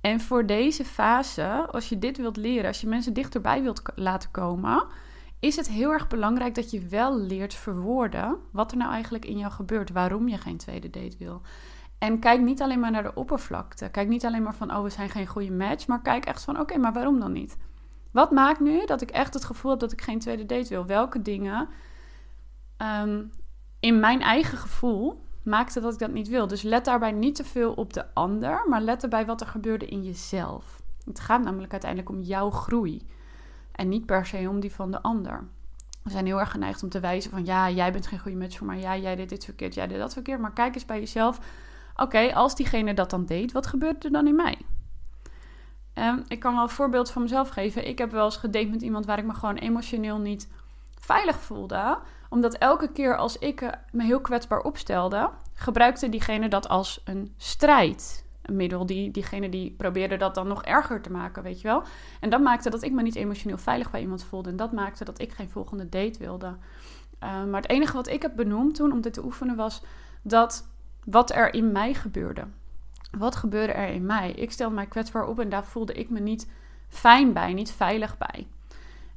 En 0.00 0.20
voor 0.20 0.46
deze 0.46 0.84
fase, 0.84 1.66
als 1.70 1.88
je 1.88 1.98
dit 1.98 2.16
wilt 2.16 2.36
leren, 2.36 2.66
als 2.66 2.80
je 2.80 2.86
mensen 2.86 3.12
dichterbij 3.12 3.62
wilt 3.62 3.82
laten 3.94 4.30
komen, 4.30 4.86
is 5.40 5.56
het 5.56 5.68
heel 5.68 5.90
erg 5.90 6.08
belangrijk 6.08 6.54
dat 6.54 6.70
je 6.70 6.86
wel 6.86 7.18
leert 7.18 7.54
verwoorden 7.54 8.36
wat 8.52 8.72
er 8.72 8.76
nou 8.76 8.92
eigenlijk 8.92 9.24
in 9.24 9.38
jou 9.38 9.52
gebeurt, 9.52 9.90
waarom 9.90 10.28
je 10.28 10.38
geen 10.38 10.56
tweede 10.56 10.90
date 10.90 11.16
wil. 11.18 11.40
En 11.98 12.18
kijk 12.18 12.40
niet 12.40 12.62
alleen 12.62 12.80
maar 12.80 12.90
naar 12.90 13.02
de 13.02 13.14
oppervlakte. 13.14 13.88
Kijk 13.88 14.08
niet 14.08 14.24
alleen 14.24 14.42
maar 14.42 14.54
van, 14.54 14.76
oh, 14.76 14.82
we 14.82 14.90
zijn 14.90 15.10
geen 15.10 15.26
goede 15.26 15.52
match. 15.52 15.86
Maar 15.86 16.02
kijk 16.02 16.24
echt 16.24 16.44
van, 16.44 16.60
oké, 16.60 16.78
maar 16.78 16.92
waarom 16.92 17.20
dan 17.20 17.32
niet? 17.32 17.56
Wat 18.10 18.30
maakt 18.30 18.60
nu 18.60 18.86
dat 18.86 19.00
ik 19.00 19.10
echt 19.10 19.34
het 19.34 19.44
gevoel 19.44 19.70
heb 19.70 19.80
dat 19.80 19.92
ik 19.92 20.00
geen 20.00 20.18
tweede 20.18 20.46
date 20.46 20.68
wil? 20.68 20.86
Welke 20.86 21.22
dingen 21.22 21.68
ehm, 22.76 23.24
in 23.80 24.00
mijn 24.00 24.20
eigen 24.20 24.58
gevoel 24.58 25.24
maakte 25.42 25.80
dat 25.80 25.92
ik 25.92 25.98
dat 25.98 26.12
niet 26.12 26.28
wil? 26.28 26.46
Dus 26.46 26.62
let 26.62 26.84
daarbij 26.84 27.12
niet 27.12 27.34
te 27.34 27.44
veel 27.44 27.72
op 27.72 27.92
de 27.92 28.14
ander, 28.14 28.64
maar 28.68 28.80
let 28.80 29.02
erbij 29.02 29.26
wat 29.26 29.40
er 29.40 29.46
gebeurde 29.46 29.86
in 29.86 30.04
jezelf. 30.04 30.82
Het 31.04 31.20
gaat 31.20 31.42
namelijk 31.42 31.72
uiteindelijk 31.72 32.10
om 32.10 32.20
jouw 32.20 32.50
groei. 32.50 33.06
En 33.74 33.88
niet 33.88 34.06
per 34.06 34.26
se 34.26 34.48
om 34.48 34.60
die 34.60 34.72
van 34.72 34.90
de 34.90 35.02
ander. 35.02 35.44
We 36.02 36.10
zijn 36.10 36.26
heel 36.26 36.40
erg 36.40 36.50
geneigd 36.50 36.82
om 36.82 36.88
te 36.88 37.00
wijzen 37.00 37.30
van 37.30 37.44
ja, 37.44 37.70
jij 37.70 37.92
bent 37.92 38.06
geen 38.06 38.18
goede 38.18 38.36
match 38.36 38.58
voor 38.58 38.66
mij. 38.66 38.80
Ja, 38.80 38.96
jij 38.96 39.16
deed 39.16 39.28
dit 39.28 39.44
verkeerd, 39.44 39.74
jij 39.74 39.86
deed 39.86 39.98
dat 39.98 40.12
verkeerd. 40.12 40.40
Maar 40.40 40.52
kijk 40.52 40.74
eens 40.74 40.84
bij 40.84 40.98
jezelf. 40.98 41.38
Oké, 41.96 42.34
als 42.34 42.56
diegene 42.56 42.94
dat 42.94 43.10
dan 43.10 43.26
deed, 43.26 43.52
wat 43.52 43.66
gebeurt 43.66 44.04
er 44.04 44.12
dan 44.12 44.26
in 44.26 44.36
mij? 44.36 44.58
Um, 45.94 46.22
ik 46.28 46.40
kan 46.40 46.54
wel 46.54 46.62
een 46.62 46.68
voorbeeld 46.68 47.10
van 47.10 47.22
mezelf 47.22 47.48
geven. 47.48 47.88
Ik 47.88 47.98
heb 47.98 48.10
wel 48.10 48.24
eens 48.24 48.36
gedate 48.36 48.66
met 48.66 48.82
iemand 48.82 49.06
waar 49.06 49.18
ik 49.18 49.24
me 49.24 49.34
gewoon 49.34 49.56
emotioneel 49.56 50.18
niet 50.18 50.48
veilig 50.98 51.40
voelde. 51.40 51.98
Omdat 52.28 52.54
elke 52.54 52.92
keer 52.92 53.16
als 53.16 53.38
ik 53.38 53.60
eh, 53.60 53.70
me 53.92 54.04
heel 54.04 54.20
kwetsbaar 54.20 54.60
opstelde, 54.60 55.30
gebruikte 55.54 56.08
diegene 56.08 56.48
dat 56.48 56.68
als 56.68 57.00
een 57.04 57.34
strijd. 57.36 58.23
Middel. 58.52 58.86
Die, 58.86 59.10
diegene 59.10 59.48
die 59.48 59.70
probeerde 59.70 60.16
dat 60.16 60.34
dan 60.34 60.48
nog 60.48 60.64
erger 60.64 61.00
te 61.00 61.10
maken, 61.10 61.42
weet 61.42 61.60
je 61.60 61.68
wel. 61.68 61.82
En 62.20 62.30
dat 62.30 62.40
maakte 62.40 62.70
dat 62.70 62.82
ik 62.82 62.92
me 62.92 63.02
niet 63.02 63.14
emotioneel 63.14 63.58
veilig 63.58 63.90
bij 63.90 64.00
iemand 64.00 64.24
voelde. 64.24 64.50
En 64.50 64.56
dat 64.56 64.72
maakte 64.72 65.04
dat 65.04 65.20
ik 65.20 65.32
geen 65.32 65.50
volgende 65.50 65.88
date 65.88 66.18
wilde. 66.18 66.46
Uh, 66.46 67.44
maar 67.44 67.60
het 67.60 67.70
enige 67.70 67.92
wat 67.92 68.08
ik 68.08 68.22
heb 68.22 68.36
benoemd 68.36 68.74
toen 68.74 68.92
om 68.92 69.00
dit 69.00 69.12
te 69.12 69.24
oefenen 69.24 69.56
was 69.56 69.82
dat 70.22 70.68
wat 71.04 71.34
er 71.34 71.54
in 71.54 71.72
mij 71.72 71.94
gebeurde. 71.94 72.44
Wat 73.18 73.36
gebeurde 73.36 73.72
er 73.72 73.88
in 73.88 74.06
mij? 74.06 74.30
Ik 74.30 74.52
stelde 74.52 74.74
mij 74.74 74.86
kwetsbaar 74.86 75.26
op 75.26 75.40
en 75.40 75.48
daar 75.48 75.64
voelde 75.64 75.92
ik 75.92 76.10
me 76.10 76.20
niet 76.20 76.50
fijn 76.88 77.32
bij, 77.32 77.52
niet 77.52 77.70
veilig 77.70 78.18
bij. 78.18 78.46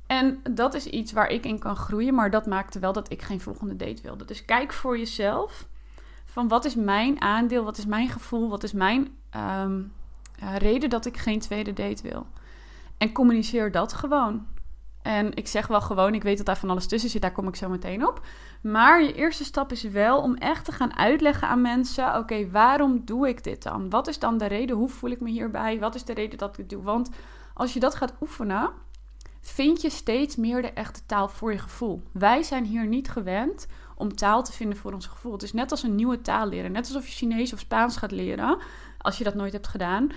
En 0.07 0.39
dat 0.51 0.73
is 0.73 0.85
iets 0.85 1.11
waar 1.11 1.29
ik 1.29 1.45
in 1.45 1.59
kan 1.59 1.75
groeien, 1.75 2.13
maar 2.13 2.29
dat 2.29 2.45
maakte 2.45 2.79
wel 2.79 2.93
dat 2.93 3.11
ik 3.11 3.21
geen 3.21 3.41
volgende 3.41 3.75
date 3.75 4.01
wilde. 4.01 4.25
Dus 4.25 4.45
kijk 4.45 4.73
voor 4.73 4.97
jezelf 4.97 5.67
van 6.37 6.47
wat 6.47 6.65
is 6.65 6.75
mijn 6.75 7.21
aandeel, 7.21 7.63
wat 7.63 7.77
is 7.77 7.85
mijn 7.85 8.09
gevoel, 8.09 8.49
wat 8.49 8.63
is 8.63 8.73
mijn 8.73 9.07
ehm, 9.29 9.81
reden 10.57 10.89
dat 10.89 11.05
ik 11.05 11.17
geen 11.17 11.39
tweede 11.39 11.73
date 11.73 12.03
wil. 12.03 12.25
En 12.97 13.11
communiceer 13.11 13.71
dat 13.71 13.93
gewoon. 13.93 14.45
En 15.01 15.35
ik 15.35 15.47
zeg 15.47 15.67
wel 15.67 15.81
gewoon, 15.81 16.13
ik 16.13 16.23
weet 16.23 16.37
dat 16.37 16.45
daar 16.45 16.57
van 16.57 16.69
alles 16.69 16.87
tussen 16.87 17.09
zit, 17.09 17.21
daar 17.21 17.31
kom 17.31 17.47
ik 17.47 17.55
zo 17.55 17.69
meteen 17.69 18.07
op. 18.07 18.25
Maar 18.61 19.03
je 19.03 19.13
eerste 19.13 19.43
stap 19.43 19.71
is 19.71 19.83
wel 19.83 20.21
om 20.21 20.35
echt 20.35 20.65
te 20.65 20.71
gaan 20.71 20.95
uitleggen 20.95 21.47
aan 21.47 21.61
mensen: 21.61 22.17
oké, 22.17 22.49
waarom 22.49 23.05
doe 23.05 23.27
ik 23.27 23.43
dit 23.43 23.63
dan? 23.63 23.89
Wat 23.89 24.07
is 24.07 24.19
dan 24.19 24.37
de 24.37 24.45
reden? 24.45 24.75
Hoe 24.75 24.89
voel 24.89 25.09
ik 25.09 25.21
me 25.21 25.29
hierbij? 25.29 25.79
Wat 25.79 25.95
is 25.95 26.03
de 26.03 26.13
reden 26.13 26.37
dat 26.37 26.49
ik 26.49 26.57
het 26.57 26.69
doe? 26.69 26.83
Want 26.83 27.09
als 27.53 27.73
je 27.73 27.79
dat 27.79 27.95
gaat 27.95 28.15
oefenen, 28.21 28.69
vind 29.41 29.81
je 29.81 29.89
steeds 29.89 30.35
meer 30.35 30.61
de 30.61 30.71
echte 30.71 31.05
taal 31.05 31.29
voor 31.29 31.51
je 31.51 31.59
gevoel. 31.59 32.03
Wij 32.11 32.43
zijn 32.43 32.65
hier 32.65 32.87
niet 32.87 33.09
gewend 33.09 33.67
om 33.97 34.15
taal 34.15 34.43
te 34.43 34.53
vinden 34.53 34.77
voor 34.77 34.93
ons 34.93 35.05
gevoel. 35.05 35.31
Het 35.31 35.43
is 35.43 35.53
net 35.53 35.71
als 35.71 35.83
een 35.83 35.95
nieuwe 35.95 36.21
taal 36.21 36.47
leren. 36.47 36.71
Net 36.71 36.85
alsof 36.85 37.07
je 37.07 37.13
Chinees 37.13 37.53
of 37.53 37.59
Spaans 37.59 37.97
gaat 37.97 38.11
leren, 38.11 38.57
als 38.97 39.17
je 39.17 39.23
dat 39.23 39.33
nooit 39.33 39.53
hebt 39.53 39.67
gedaan. 39.67 40.09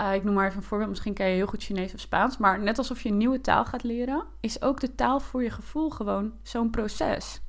Uh, 0.00 0.14
ik 0.14 0.24
noem 0.24 0.34
maar 0.34 0.46
even 0.46 0.56
een 0.56 0.64
voorbeeld. 0.64 0.90
Misschien 0.90 1.14
ken 1.14 1.28
je 1.28 1.34
heel 1.34 1.46
goed 1.46 1.62
Chinees 1.62 1.94
of 1.94 2.00
Spaans. 2.00 2.36
Maar 2.36 2.60
net 2.60 2.78
alsof 2.78 3.00
je 3.00 3.08
een 3.08 3.16
nieuwe 3.16 3.40
taal 3.40 3.64
gaat 3.64 3.82
leren, 3.82 4.24
is 4.40 4.62
ook 4.62 4.80
de 4.80 4.94
taal 4.94 5.20
voor 5.20 5.42
je 5.42 5.50
gevoel 5.50 5.90
gewoon 5.90 6.32
zo'n 6.42 6.70
proces. 6.70 7.40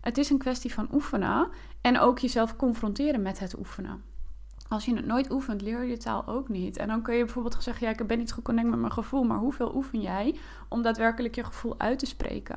Het 0.00 0.18
is 0.18 0.30
een 0.30 0.38
kwestie 0.38 0.74
van 0.74 0.88
oefenen 0.92 1.48
en 1.80 1.98
ook 1.98 2.18
jezelf 2.18 2.56
confronteren 2.56 3.22
met 3.22 3.38
het 3.38 3.58
oefenen. 3.58 4.02
Als 4.68 4.84
je 4.84 4.94
het 4.94 5.06
nooit 5.06 5.30
oefent, 5.30 5.62
leer 5.62 5.84
je 5.84 5.96
taal 5.96 6.26
ook 6.26 6.48
niet. 6.48 6.76
En 6.76 6.88
dan 6.88 7.02
kun 7.02 7.14
je 7.14 7.24
bijvoorbeeld 7.24 7.62
zeggen: 7.62 7.86
Ja, 7.86 7.92
ik 7.92 8.06
ben 8.06 8.18
niet 8.18 8.32
geconnect 8.32 8.68
met 8.68 8.78
mijn 8.78 8.92
gevoel. 8.92 9.22
Maar 9.22 9.38
hoeveel 9.38 9.74
oefen 9.74 10.00
jij 10.00 10.36
om 10.68 10.82
daadwerkelijk 10.82 11.34
je 11.34 11.44
gevoel 11.44 11.74
uit 11.78 11.98
te 11.98 12.06
spreken? 12.06 12.56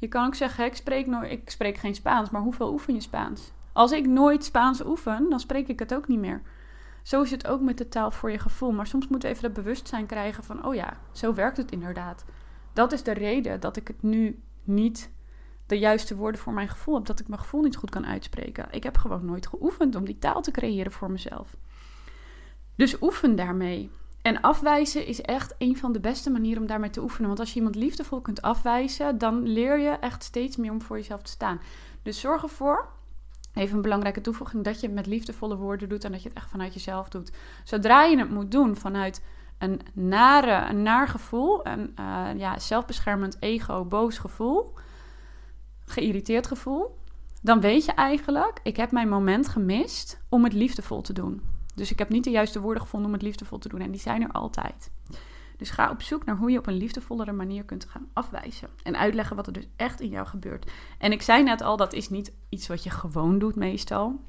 Je 0.00 0.08
kan 0.08 0.26
ook 0.26 0.34
zeggen: 0.34 0.64
ik 0.64 0.74
spreek, 0.76 1.06
nooit, 1.06 1.30
ik 1.30 1.50
spreek 1.50 1.76
geen 1.76 1.94
Spaans, 1.94 2.30
maar 2.30 2.42
hoeveel 2.42 2.72
oefen 2.72 2.94
je 2.94 3.00
Spaans? 3.00 3.52
Als 3.72 3.92
ik 3.92 4.06
nooit 4.06 4.44
Spaans 4.44 4.84
oefen, 4.84 5.30
dan 5.30 5.40
spreek 5.40 5.68
ik 5.68 5.78
het 5.78 5.94
ook 5.94 6.08
niet 6.08 6.18
meer. 6.18 6.42
Zo 7.02 7.22
is 7.22 7.30
het 7.30 7.46
ook 7.46 7.60
met 7.60 7.78
de 7.78 7.88
taal 7.88 8.10
voor 8.10 8.30
je 8.30 8.38
gevoel. 8.38 8.72
Maar 8.72 8.86
soms 8.86 9.08
moeten 9.08 9.28
we 9.28 9.34
even 9.34 9.52
dat 9.54 9.62
bewustzijn 9.64 10.06
krijgen 10.06 10.44
van: 10.44 10.66
oh 10.66 10.74
ja, 10.74 10.96
zo 11.12 11.34
werkt 11.34 11.56
het 11.56 11.70
inderdaad. 11.70 12.24
Dat 12.72 12.92
is 12.92 13.02
de 13.02 13.12
reden 13.12 13.60
dat 13.60 13.76
ik 13.76 13.88
het 13.88 14.02
nu 14.02 14.42
niet 14.62 15.10
de 15.66 15.78
juiste 15.78 16.16
woorden 16.16 16.40
voor 16.40 16.52
mijn 16.52 16.68
gevoel 16.68 16.94
heb. 16.94 17.06
Dat 17.06 17.20
ik 17.20 17.28
mijn 17.28 17.40
gevoel 17.40 17.62
niet 17.62 17.76
goed 17.76 17.90
kan 17.90 18.06
uitspreken. 18.06 18.66
Ik 18.70 18.82
heb 18.82 18.96
gewoon 18.96 19.24
nooit 19.24 19.46
geoefend 19.46 19.94
om 19.94 20.04
die 20.04 20.18
taal 20.18 20.42
te 20.42 20.50
creëren 20.50 20.92
voor 20.92 21.10
mezelf. 21.10 21.56
Dus 22.76 23.02
oefen 23.02 23.36
daarmee. 23.36 23.90
En 24.22 24.40
afwijzen 24.40 25.06
is 25.06 25.20
echt 25.20 25.54
een 25.58 25.76
van 25.76 25.92
de 25.92 26.00
beste 26.00 26.30
manieren 26.30 26.62
om 26.62 26.68
daarmee 26.68 26.90
te 26.90 27.02
oefenen. 27.02 27.26
Want 27.26 27.40
als 27.40 27.50
je 27.50 27.56
iemand 27.56 27.74
liefdevol 27.74 28.20
kunt 28.20 28.42
afwijzen, 28.42 29.18
dan 29.18 29.48
leer 29.48 29.78
je 29.78 29.90
echt 29.90 30.22
steeds 30.22 30.56
meer 30.56 30.70
om 30.70 30.82
voor 30.82 30.96
jezelf 30.96 31.22
te 31.22 31.30
staan. 31.30 31.60
Dus 32.02 32.20
zorg 32.20 32.42
ervoor 32.42 32.88
Even 33.54 33.76
een 33.76 33.82
belangrijke 33.82 34.20
toevoeging 34.20 34.64
dat 34.64 34.80
je 34.80 34.86
het 34.86 34.94
met 34.94 35.06
liefdevolle 35.06 35.56
woorden 35.56 35.88
doet 35.88 36.04
en 36.04 36.12
dat 36.12 36.22
je 36.22 36.28
het 36.28 36.36
echt 36.36 36.50
vanuit 36.50 36.74
jezelf 36.74 37.08
doet. 37.08 37.32
Zodra 37.64 38.02
je 38.02 38.18
het 38.18 38.30
moet 38.30 38.50
doen 38.50 38.76
vanuit 38.76 39.22
een 39.58 39.80
nare, 39.92 40.68
een 40.68 40.82
naar 40.82 41.08
gevoel, 41.08 41.66
een 41.66 41.94
uh, 42.00 42.28
ja, 42.36 42.58
zelfbeschermend 42.58 43.36
ego, 43.40 43.84
boos 43.84 44.18
gevoel, 44.18 44.74
geïrriteerd 45.84 46.46
gevoel, 46.46 46.98
dan 47.42 47.60
weet 47.60 47.84
je 47.84 47.92
eigenlijk, 47.92 48.60
ik 48.62 48.76
heb 48.76 48.90
mijn 48.90 49.08
moment 49.08 49.48
gemist 49.48 50.20
om 50.28 50.44
het 50.44 50.52
liefdevol 50.52 51.00
te 51.00 51.12
doen. 51.12 51.42
Dus 51.80 51.90
ik 51.90 51.98
heb 51.98 52.08
niet 52.08 52.24
de 52.24 52.30
juiste 52.30 52.60
woorden 52.60 52.82
gevonden 52.82 53.08
om 53.08 53.14
het 53.14 53.22
liefdevol 53.22 53.58
te 53.58 53.68
doen 53.68 53.80
en 53.80 53.90
die 53.90 54.00
zijn 54.00 54.22
er 54.22 54.32
altijd. 54.32 54.90
Dus 55.56 55.70
ga 55.70 55.90
op 55.90 56.02
zoek 56.02 56.24
naar 56.24 56.36
hoe 56.36 56.50
je 56.50 56.58
op 56.58 56.66
een 56.66 56.76
liefdevollere 56.76 57.32
manier 57.32 57.64
kunt 57.64 57.84
gaan 57.84 58.08
afwijzen. 58.12 58.68
En 58.82 58.96
uitleggen 58.96 59.36
wat 59.36 59.46
er 59.46 59.52
dus 59.52 59.68
echt 59.76 60.00
in 60.00 60.08
jou 60.08 60.26
gebeurt. 60.26 60.70
En 60.98 61.12
ik 61.12 61.22
zei 61.22 61.42
net 61.42 61.60
al, 61.60 61.76
dat 61.76 61.92
is 61.92 62.08
niet 62.08 62.32
iets 62.48 62.66
wat 62.66 62.82
je 62.82 62.90
gewoon 62.90 63.38
doet 63.38 63.54
meestal. 63.54 64.20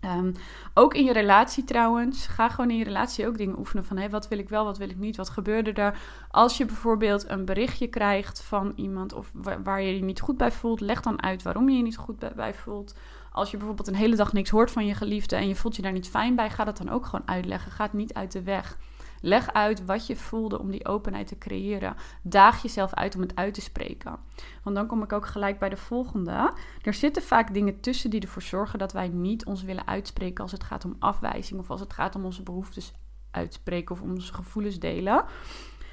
Um, 0.00 0.32
ook 0.74 0.94
in 0.94 1.04
je 1.04 1.12
relatie 1.12 1.64
trouwens. 1.64 2.26
Ga 2.26 2.48
gewoon 2.48 2.70
in 2.70 2.76
je 2.76 2.84
relatie 2.84 3.26
ook 3.26 3.38
dingen 3.38 3.58
oefenen 3.58 3.84
van 3.84 3.96
hey, 3.96 4.10
wat 4.10 4.28
wil 4.28 4.38
ik 4.38 4.48
wel, 4.48 4.64
wat 4.64 4.78
wil 4.78 4.90
ik 4.90 4.98
niet, 4.98 5.16
wat 5.16 5.28
gebeurde 5.28 5.72
er. 5.72 5.98
Als 6.30 6.56
je 6.56 6.64
bijvoorbeeld 6.64 7.28
een 7.28 7.44
berichtje 7.44 7.86
krijgt 7.86 8.42
van 8.42 8.72
iemand 8.76 9.12
of 9.12 9.32
waar 9.62 9.82
je 9.82 9.94
je 9.94 10.02
niet 10.02 10.20
goed 10.20 10.36
bij 10.36 10.52
voelt, 10.52 10.80
leg 10.80 11.00
dan 11.00 11.22
uit 11.22 11.42
waarom 11.42 11.68
je 11.68 11.76
je 11.76 11.82
niet 11.82 11.96
goed 11.96 12.34
bij 12.34 12.54
voelt. 12.54 12.94
Als 13.36 13.50
je 13.50 13.56
bijvoorbeeld 13.56 13.88
een 13.88 13.94
hele 13.94 14.16
dag 14.16 14.32
niks 14.32 14.50
hoort 14.50 14.70
van 14.70 14.86
je 14.86 14.94
geliefde 14.94 15.36
en 15.36 15.48
je 15.48 15.56
voelt 15.56 15.76
je 15.76 15.82
daar 15.82 15.92
niet 15.92 16.08
fijn 16.08 16.36
bij, 16.36 16.50
ga 16.50 16.64
dat 16.64 16.76
dan 16.76 16.88
ook 16.88 17.06
gewoon 17.06 17.28
uitleggen. 17.28 17.72
Ga 17.72 17.84
het 17.84 17.92
niet 17.92 18.14
uit 18.14 18.32
de 18.32 18.42
weg. 18.42 18.78
Leg 19.20 19.52
uit 19.52 19.84
wat 19.84 20.06
je 20.06 20.16
voelde 20.16 20.58
om 20.58 20.70
die 20.70 20.86
openheid 20.86 21.26
te 21.26 21.38
creëren. 21.38 21.96
Daag 22.22 22.62
jezelf 22.62 22.94
uit 22.94 23.14
om 23.14 23.20
het 23.20 23.36
uit 23.36 23.54
te 23.54 23.60
spreken. 23.60 24.16
Want 24.62 24.76
dan 24.76 24.86
kom 24.86 25.02
ik 25.02 25.12
ook 25.12 25.26
gelijk 25.26 25.58
bij 25.58 25.68
de 25.68 25.76
volgende. 25.76 26.52
Er 26.82 26.94
zitten 26.94 27.22
vaak 27.22 27.54
dingen 27.54 27.80
tussen 27.80 28.10
die 28.10 28.20
ervoor 28.20 28.42
zorgen 28.42 28.78
dat 28.78 28.92
wij 28.92 29.08
niet 29.08 29.44
ons 29.44 29.62
willen 29.62 29.86
uitspreken 29.86 30.42
als 30.42 30.52
het 30.52 30.64
gaat 30.64 30.84
om 30.84 30.96
afwijzing 30.98 31.60
of 31.60 31.70
als 31.70 31.80
het 31.80 31.92
gaat 31.92 32.14
om 32.14 32.24
onze 32.24 32.42
behoeftes 32.42 32.92
uitspreken 33.30 33.94
of 33.94 34.02
onze 34.02 34.34
gevoelens 34.34 34.78
delen. 34.78 35.24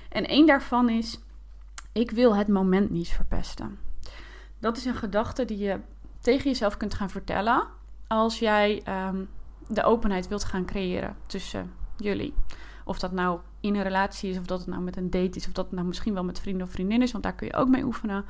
En 0.10 0.26
één 0.28 0.48
daarvan 0.48 0.90
is: 0.90 1.20
ik 1.92 2.12
wil 2.12 2.36
het 2.36 2.48
moment 2.48 2.90
niet 2.90 3.10
verpesten. 3.10 3.80
Dat 4.60 4.78
is 4.78 4.86
een 4.86 4.96
gedachte 4.96 5.46
die 5.46 5.58
je 5.58 5.80
tegen 6.24 6.44
jezelf 6.44 6.78
kunt 6.78 6.94
gaan 6.94 7.10
vertellen 7.10 7.68
als 8.08 8.40
jij 8.40 8.84
um, 9.08 9.30
de 9.68 9.84
openheid 9.84 10.28
wilt 10.28 10.44
gaan 10.44 10.66
creëren 10.66 11.16
tussen 11.28 11.74
jullie. 11.98 12.34
Of 12.86 13.00
dat 13.00 13.12
nou 13.12 13.40
in 13.60 13.76
een 13.76 13.84
relatie 13.84 14.30
is, 14.30 14.38
of 14.38 14.46
dat 14.46 14.60
het 14.60 14.68
nou 14.68 14.82
met 14.82 14.98
een 14.98 15.10
date 15.10 15.38
is, 15.38 15.48
of 15.48 15.54
dat 15.54 15.66
het 15.66 15.74
nou 15.74 15.88
misschien 15.88 16.14
wel 16.14 16.24
met 16.24 16.40
vrienden 16.40 16.68
of 16.68 16.74
vriendinnen 16.74 17.08
is, 17.08 17.12
want 17.12 17.24
daar 17.24 17.36
kun 17.36 17.48
je 17.48 17.54
ook 17.54 17.68
mee 17.68 17.84
oefenen. 17.84 18.26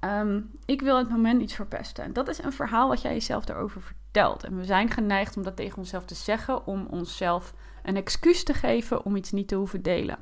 Ehm, 0.00 0.40
ik 0.64 0.80
wil 0.80 0.96
het 0.96 1.08
moment 1.08 1.38
niet 1.38 1.52
verpesten. 1.52 2.12
Dat 2.12 2.28
is 2.28 2.42
een 2.42 2.52
verhaal 2.52 2.88
wat 2.88 3.02
jij 3.02 3.12
jezelf 3.12 3.44
daarover 3.44 3.82
vertelt. 3.82 4.44
En 4.44 4.56
we 4.56 4.64
zijn 4.64 4.90
geneigd 4.90 5.36
om 5.36 5.42
dat 5.42 5.56
tegen 5.56 5.78
onszelf 5.78 6.04
te 6.04 6.14
zeggen, 6.14 6.66
om 6.66 6.86
onszelf 6.90 7.54
een 7.82 7.96
excuus 7.96 8.44
te 8.44 8.54
geven 8.54 9.04
om 9.04 9.16
iets 9.16 9.32
niet 9.32 9.48
te 9.48 9.54
hoeven 9.54 9.82
delen. 9.82 10.18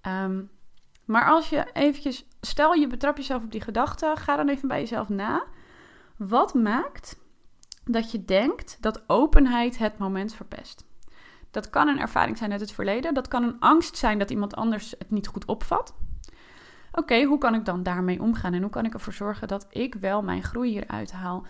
Ehm, 0.00 0.42
maar 1.04 1.26
als 1.26 1.48
je 1.48 1.66
eventjes, 1.72 2.26
stel 2.40 2.72
je 2.72 2.86
betrapt 2.86 3.16
jezelf 3.16 3.44
op 3.44 3.52
die 3.52 3.60
gedachte, 3.60 4.14
ga 4.18 4.36
dan 4.36 4.48
even 4.48 4.68
bij 4.68 4.80
jezelf 4.80 5.08
na. 5.08 5.44
Wat 6.28 6.54
maakt 6.54 7.18
dat 7.84 8.10
je 8.10 8.24
denkt 8.24 8.76
dat 8.80 9.02
openheid 9.06 9.78
het 9.78 9.98
moment 9.98 10.34
verpest? 10.34 10.84
Dat 11.50 11.70
kan 11.70 11.88
een 11.88 11.98
ervaring 11.98 12.38
zijn 12.38 12.52
uit 12.52 12.60
het 12.60 12.72
verleden. 12.72 13.14
Dat 13.14 13.28
kan 13.28 13.42
een 13.42 13.60
angst 13.60 13.96
zijn 13.96 14.18
dat 14.18 14.30
iemand 14.30 14.54
anders 14.54 14.94
het 14.98 15.10
niet 15.10 15.26
goed 15.26 15.44
opvat. 15.44 15.94
Oké, 16.92 17.22
hoe 17.22 17.38
kan 17.38 17.54
ik 17.54 17.64
dan 17.64 17.82
daarmee 17.82 18.20
omgaan 18.20 18.52
en 18.52 18.60
hoe 18.60 18.70
kan 18.70 18.84
ik 18.84 18.94
ervoor 18.94 19.12
zorgen 19.12 19.48
dat 19.48 19.66
ik 19.70 19.94
wel 19.94 20.22
mijn 20.22 20.42
groei 20.42 20.70
hieruit 20.70 21.12
haal? 21.12 21.46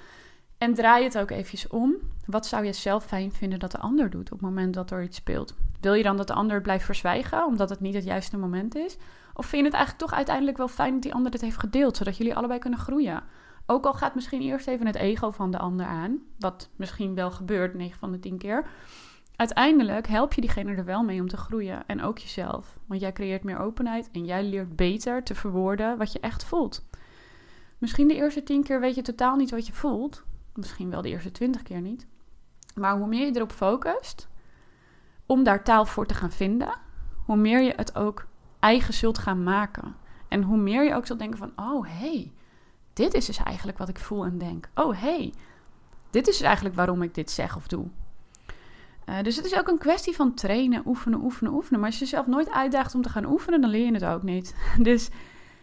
En 0.58 0.74
draai 0.74 1.04
het 1.04 1.18
ook 1.18 1.30
eventjes 1.30 1.66
om. 1.66 1.94
Wat 2.26 2.46
zou 2.46 2.64
je 2.64 2.72
zelf 2.72 3.04
fijn 3.04 3.32
vinden 3.32 3.58
dat 3.58 3.70
de 3.70 3.78
ander 3.78 4.10
doet 4.10 4.32
op 4.32 4.38
het 4.38 4.48
moment 4.48 4.74
dat 4.74 4.90
er 4.90 5.02
iets 5.02 5.16
speelt? 5.16 5.54
Wil 5.80 5.94
je 5.94 6.02
dan 6.02 6.16
dat 6.16 6.26
de 6.26 6.34
ander 6.34 6.60
blijft 6.60 6.84
verzwijgen 6.84 7.46
omdat 7.46 7.70
het 7.70 7.80
niet 7.80 7.94
het 7.94 8.04
juiste 8.04 8.38
moment 8.38 8.74
is? 8.74 8.96
Of 9.34 9.46
vind 9.46 9.62
je 9.62 9.68
het 9.68 9.76
eigenlijk 9.76 10.06
toch 10.06 10.16
uiteindelijk 10.16 10.56
wel 10.56 10.68
fijn 10.68 10.92
dat 10.92 11.02
die 11.02 11.14
ander 11.14 11.32
het 11.32 11.40
heeft 11.40 11.58
gedeeld, 11.58 11.96
zodat 11.96 12.16
jullie 12.16 12.36
allebei 12.36 12.58
kunnen 12.58 12.78
groeien? 12.78 13.22
Ook 13.66 13.86
al 13.86 13.94
gaat 13.94 14.14
misschien 14.14 14.42
eerst 14.42 14.66
even 14.66 14.86
het 14.86 14.96
ego 14.96 15.30
van 15.30 15.50
de 15.50 15.58
ander 15.58 15.86
aan, 15.86 16.18
wat 16.38 16.68
misschien 16.76 17.14
wel 17.14 17.30
gebeurt 17.30 17.74
9 17.74 17.98
van 17.98 18.12
de 18.12 18.18
10 18.18 18.38
keer. 18.38 18.66
Uiteindelijk 19.36 20.06
help 20.06 20.32
je 20.32 20.40
diegene 20.40 20.74
er 20.74 20.84
wel 20.84 21.02
mee 21.02 21.20
om 21.20 21.28
te 21.28 21.36
groeien 21.36 21.86
en 21.86 22.02
ook 22.02 22.18
jezelf. 22.18 22.78
Want 22.86 23.00
jij 23.00 23.12
creëert 23.12 23.44
meer 23.44 23.58
openheid 23.58 24.10
en 24.12 24.24
jij 24.24 24.44
leert 24.44 24.76
beter 24.76 25.22
te 25.22 25.34
verwoorden 25.34 25.98
wat 25.98 26.12
je 26.12 26.20
echt 26.20 26.44
voelt. 26.44 26.84
Misschien 27.78 28.08
de 28.08 28.14
eerste 28.14 28.42
10 28.42 28.62
keer 28.62 28.80
weet 28.80 28.94
je 28.94 29.02
totaal 29.02 29.36
niet 29.36 29.50
wat 29.50 29.66
je 29.66 29.72
voelt. 29.72 30.22
Misschien 30.54 30.90
wel 30.90 31.02
de 31.02 31.08
eerste 31.08 31.30
20 31.30 31.62
keer 31.62 31.80
niet. 31.80 32.06
Maar 32.74 32.96
hoe 32.96 33.06
meer 33.06 33.26
je 33.26 33.36
erop 33.36 33.52
focust 33.52 34.28
om 35.26 35.42
daar 35.42 35.64
taal 35.64 35.84
voor 35.84 36.06
te 36.06 36.14
gaan 36.14 36.30
vinden, 36.30 36.74
hoe 37.24 37.36
meer 37.36 37.60
je 37.60 37.72
het 37.76 37.96
ook 37.96 38.26
eigen 38.58 38.94
zult 38.94 39.18
gaan 39.18 39.42
maken. 39.42 39.94
En 40.28 40.42
hoe 40.42 40.56
meer 40.56 40.84
je 40.84 40.94
ook 40.94 41.06
zult 41.06 41.18
denken 41.18 41.38
van, 41.38 41.52
oh 41.56 41.86
hé, 41.86 41.90
hey, 41.90 42.32
dit 42.92 43.14
is 43.14 43.26
dus 43.26 43.36
eigenlijk 43.36 43.78
wat 43.78 43.88
ik 43.88 43.98
voel 43.98 44.24
en 44.24 44.38
denk. 44.38 44.68
Oh 44.74 45.00
hey, 45.00 45.34
dit 46.10 46.28
is 46.28 46.36
dus 46.36 46.46
eigenlijk 46.46 46.74
waarom 46.74 47.02
ik 47.02 47.14
dit 47.14 47.30
zeg 47.30 47.56
of 47.56 47.66
doe. 47.66 47.86
Uh, 49.06 49.22
dus 49.22 49.36
het 49.36 49.44
is 49.44 49.58
ook 49.58 49.68
een 49.68 49.78
kwestie 49.78 50.14
van 50.14 50.34
trainen, 50.34 50.82
oefenen, 50.86 51.22
oefenen, 51.22 51.52
oefenen. 51.52 51.80
Maar 51.80 51.88
als 51.88 51.98
je 51.98 52.04
jezelf 52.04 52.26
nooit 52.26 52.50
uitdaagt 52.50 52.94
om 52.94 53.02
te 53.02 53.08
gaan 53.08 53.24
oefenen, 53.24 53.60
dan 53.60 53.70
leer 53.70 53.86
je 53.86 53.92
het 53.92 54.04
ook 54.04 54.22
niet. 54.22 54.54
Dus 54.78 55.08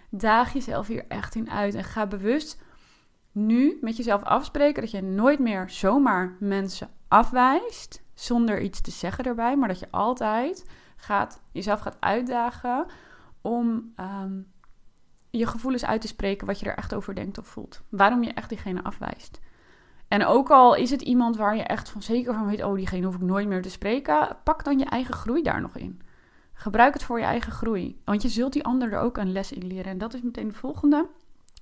daag 0.09 0.53
jezelf 0.53 0.87
hier 0.87 1.05
echt 1.07 1.35
in 1.35 1.49
uit 1.49 1.75
en 1.75 1.83
ga 1.83 2.07
bewust 2.07 2.61
nu 3.31 3.77
met 3.81 3.97
jezelf 3.97 4.23
afspreken 4.23 4.81
dat 4.81 4.91
je 4.91 5.01
nooit 5.01 5.39
meer 5.39 5.69
zomaar 5.69 6.35
mensen 6.39 6.89
afwijst 7.07 8.03
zonder 8.13 8.61
iets 8.61 8.81
te 8.81 8.91
zeggen 8.91 9.23
erbij, 9.23 9.57
maar 9.57 9.67
dat 9.67 9.79
je 9.79 9.91
altijd 9.91 10.69
gaat, 10.95 11.41
jezelf 11.51 11.79
gaat 11.79 11.97
uitdagen 11.99 12.85
om 13.41 13.93
um, 13.99 14.51
je 15.29 15.47
gevoelens 15.47 15.85
uit 15.85 16.01
te 16.01 16.07
spreken 16.07 16.47
wat 16.47 16.59
je 16.59 16.65
er 16.65 16.77
echt 16.77 16.93
over 16.93 17.15
denkt 17.15 17.37
of 17.37 17.47
voelt. 17.47 17.81
Waarom 17.89 18.23
je 18.23 18.33
echt 18.33 18.49
diegene 18.49 18.83
afwijst. 18.83 19.39
En 20.07 20.25
ook 20.25 20.49
al 20.49 20.75
is 20.75 20.89
het 20.89 21.01
iemand 21.01 21.37
waar 21.37 21.55
je 21.55 21.63
echt 21.63 21.89
van 21.89 22.01
zeker 22.01 22.33
van 22.33 22.47
weet, 22.47 22.63
oh, 22.63 22.75
diegene 22.75 23.05
hoef 23.05 23.15
ik 23.15 23.21
nooit 23.21 23.47
meer 23.47 23.61
te 23.61 23.69
spreken, 23.69 24.37
pak 24.43 24.63
dan 24.63 24.79
je 24.79 24.85
eigen 24.85 25.13
groei 25.13 25.41
daar 25.41 25.61
nog 25.61 25.75
in. 25.77 26.01
Gebruik 26.53 26.93
het 26.93 27.03
voor 27.03 27.19
je 27.19 27.25
eigen 27.25 27.51
groei. 27.51 28.01
Want 28.05 28.21
je 28.21 28.29
zult 28.29 28.53
die 28.53 28.63
ander 28.63 28.93
er 28.93 28.99
ook 28.99 29.17
een 29.17 29.31
les 29.31 29.51
in 29.51 29.67
leren. 29.67 29.91
En 29.91 29.97
dat 29.97 30.13
is 30.13 30.21
meteen 30.21 30.47
de 30.47 30.53
volgende. 30.53 31.07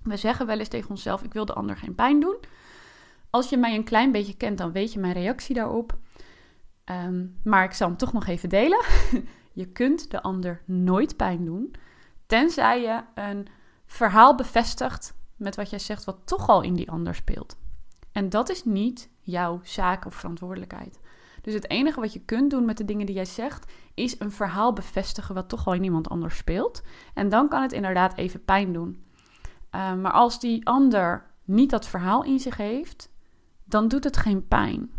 We 0.04 0.18
zeggen 0.18 0.46
wel 0.46 0.60
eens 0.60 0.68
tegen 0.68 0.90
onszelf: 0.90 1.24
ik 1.24 1.34
wil 1.34 1.46
de 1.46 1.54
ander 1.54 1.78
geen 1.78 1.96
pijn 1.96 2.20
doen. 2.20 2.38
Als 3.30 3.50
je 3.50 3.58
mij 3.58 3.76
een 3.76 3.84
klein 3.84 4.12
beetje 4.12 4.38
kent, 4.38 4.58
dan 4.58 4.72
weet 4.72 4.94
je 4.94 5.00
mijn 5.00 5.14
reactie 5.14 5.56
daarop. 5.56 5.98
Ehm, 6.84 7.26
maar 7.44 7.64
ik 7.64 7.72
zal 7.72 7.88
hem 7.88 7.98
toch 7.98 8.14
nog 8.14 8.28
even 8.28 8.50
delen. 8.50 8.86
je 9.54 9.66
kunt 9.66 10.12
de 10.12 10.22
ander 10.22 10.62
nooit 10.66 11.16
pijn 11.18 11.46
doen, 11.46 11.76
tenzij 12.26 12.82
je 12.82 13.02
een 13.16 13.48
verhaal 13.88 14.36
bevestigt 14.36 15.14
met 15.36 15.56
wat 15.56 15.70
jij 15.70 15.80
zegt, 15.80 16.04
wat 16.04 16.18
toch 16.26 16.50
al 16.50 16.62
in 16.62 16.74
die 16.74 16.92
ander 16.92 17.16
speelt. 17.16 17.58
En 18.12 18.30
dat 18.30 18.50
is 18.50 18.66
niet 18.66 19.10
jouw 19.20 19.60
zaak 19.64 20.06
of 20.06 20.16
verantwoordelijkheid. 20.16 21.00
Dus 21.42 21.54
het 21.54 21.70
enige 21.70 22.00
wat 22.00 22.14
je 22.14 22.26
kunt 22.26 22.50
doen 22.50 22.66
met 22.66 22.78
de 22.78 22.86
dingen 22.86 23.06
die 23.06 23.16
jij 23.16 23.26
zegt, 23.26 23.72
is 23.94 24.20
een 24.20 24.32
verhaal 24.32 24.74
bevestigen 24.74 25.36
wat 25.36 25.50
toch 25.50 25.68
al 25.68 25.74
in 25.74 25.84
iemand 25.84 26.10
anders 26.10 26.38
speelt. 26.38 26.84
En 27.14 27.30
dan 27.30 27.50
kan 27.50 27.62
het 27.62 27.72
inderdaad 27.72 28.18
even 28.18 28.46
pijn 28.46 28.74
doen. 28.74 29.04
Ehm, 29.70 30.02
maar 30.02 30.12
als 30.12 30.40
die 30.40 30.68
ander 30.68 31.26
niet 31.44 31.70
dat 31.70 31.88
verhaal 31.88 32.24
in 32.24 32.40
zich 32.40 32.58
heeft, 32.58 33.10
dan 33.64 33.88
doet 33.88 34.04
het 34.04 34.18
geen 34.18 34.48
pijn. 34.48 34.92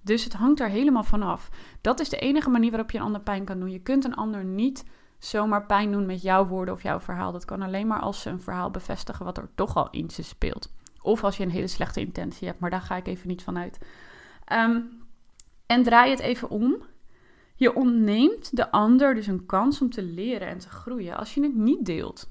Dus 0.00 0.24
het 0.24 0.32
hangt 0.32 0.60
er 0.60 0.68
helemaal 0.68 1.04
vanaf. 1.04 1.50
Dat 1.80 2.00
is 2.00 2.08
de 2.08 2.18
enige 2.18 2.50
manier 2.50 2.70
waarop 2.70 2.90
je 2.90 2.98
een 2.98 3.04
ander 3.04 3.20
pijn 3.20 3.44
kan 3.44 3.60
doen. 3.60 3.70
Je 3.70 3.82
kunt 3.82 4.04
een 4.04 4.14
ander 4.14 4.44
niet 4.44 4.84
zomaar 5.24 5.66
pijn 5.66 5.92
doen 5.92 6.06
met 6.06 6.22
jouw 6.22 6.46
woorden 6.46 6.74
of 6.74 6.82
jouw 6.82 7.00
verhaal. 7.00 7.32
Dat 7.32 7.44
kan 7.44 7.62
alleen 7.62 7.86
maar 7.86 8.00
als 8.00 8.20
ze 8.20 8.30
een 8.30 8.42
verhaal 8.42 8.70
bevestigen 8.70 9.24
wat 9.24 9.38
er 9.38 9.48
toch 9.54 9.76
al 9.76 9.90
in 9.90 10.10
ze 10.10 10.22
speelt. 10.22 10.72
Of 11.02 11.24
als 11.24 11.36
je 11.36 11.44
een 11.44 11.50
hele 11.50 11.66
slechte 11.66 12.00
intentie 12.00 12.46
hebt, 12.46 12.60
maar 12.60 12.70
daar 12.70 12.80
ga 12.80 12.96
ik 12.96 13.06
even 13.06 13.28
niet 13.28 13.42
van 13.42 13.58
uit. 13.58 13.78
Ehm, 14.44 14.80
en 15.66 15.82
draai 15.82 16.10
het 16.10 16.20
even 16.20 16.50
om. 16.50 16.76
Je 17.54 17.74
ontneemt 17.74 18.56
de 18.56 18.70
ander 18.70 19.14
dus 19.14 19.26
een 19.26 19.46
kans 19.46 19.80
om 19.80 19.90
te 19.90 20.02
leren 20.02 20.48
en 20.48 20.58
te 20.58 20.68
groeien 20.68 21.16
als 21.16 21.34
je 21.34 21.42
het 21.42 21.54
niet 21.54 21.84
deelt. 21.84 22.30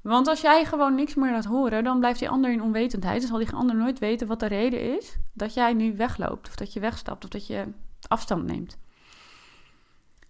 Want 0.00 0.28
als 0.28 0.40
jij 0.40 0.64
gewoon 0.64 0.94
niks 0.94 1.14
meer 1.14 1.30
laat 1.30 1.44
horen, 1.44 1.84
dan 1.84 1.98
blijft 1.98 2.18
die 2.18 2.28
ander 2.28 2.52
in 2.52 2.62
onwetendheid. 2.62 3.20
Dan 3.20 3.28
zal 3.28 3.38
die 3.38 3.52
ander 3.52 3.76
nooit 3.76 3.98
weten 3.98 4.26
wat 4.26 4.40
de 4.40 4.46
reden 4.46 4.96
is 4.96 5.16
dat 5.32 5.54
jij 5.54 5.72
nu 5.72 5.96
wegloopt, 5.96 6.48
of 6.48 6.56
dat 6.56 6.72
je 6.72 6.80
wegstapt, 6.80 7.24
of 7.24 7.30
dat 7.30 7.46
je 7.46 7.66
afstand 8.08 8.44
neemt. 8.44 8.78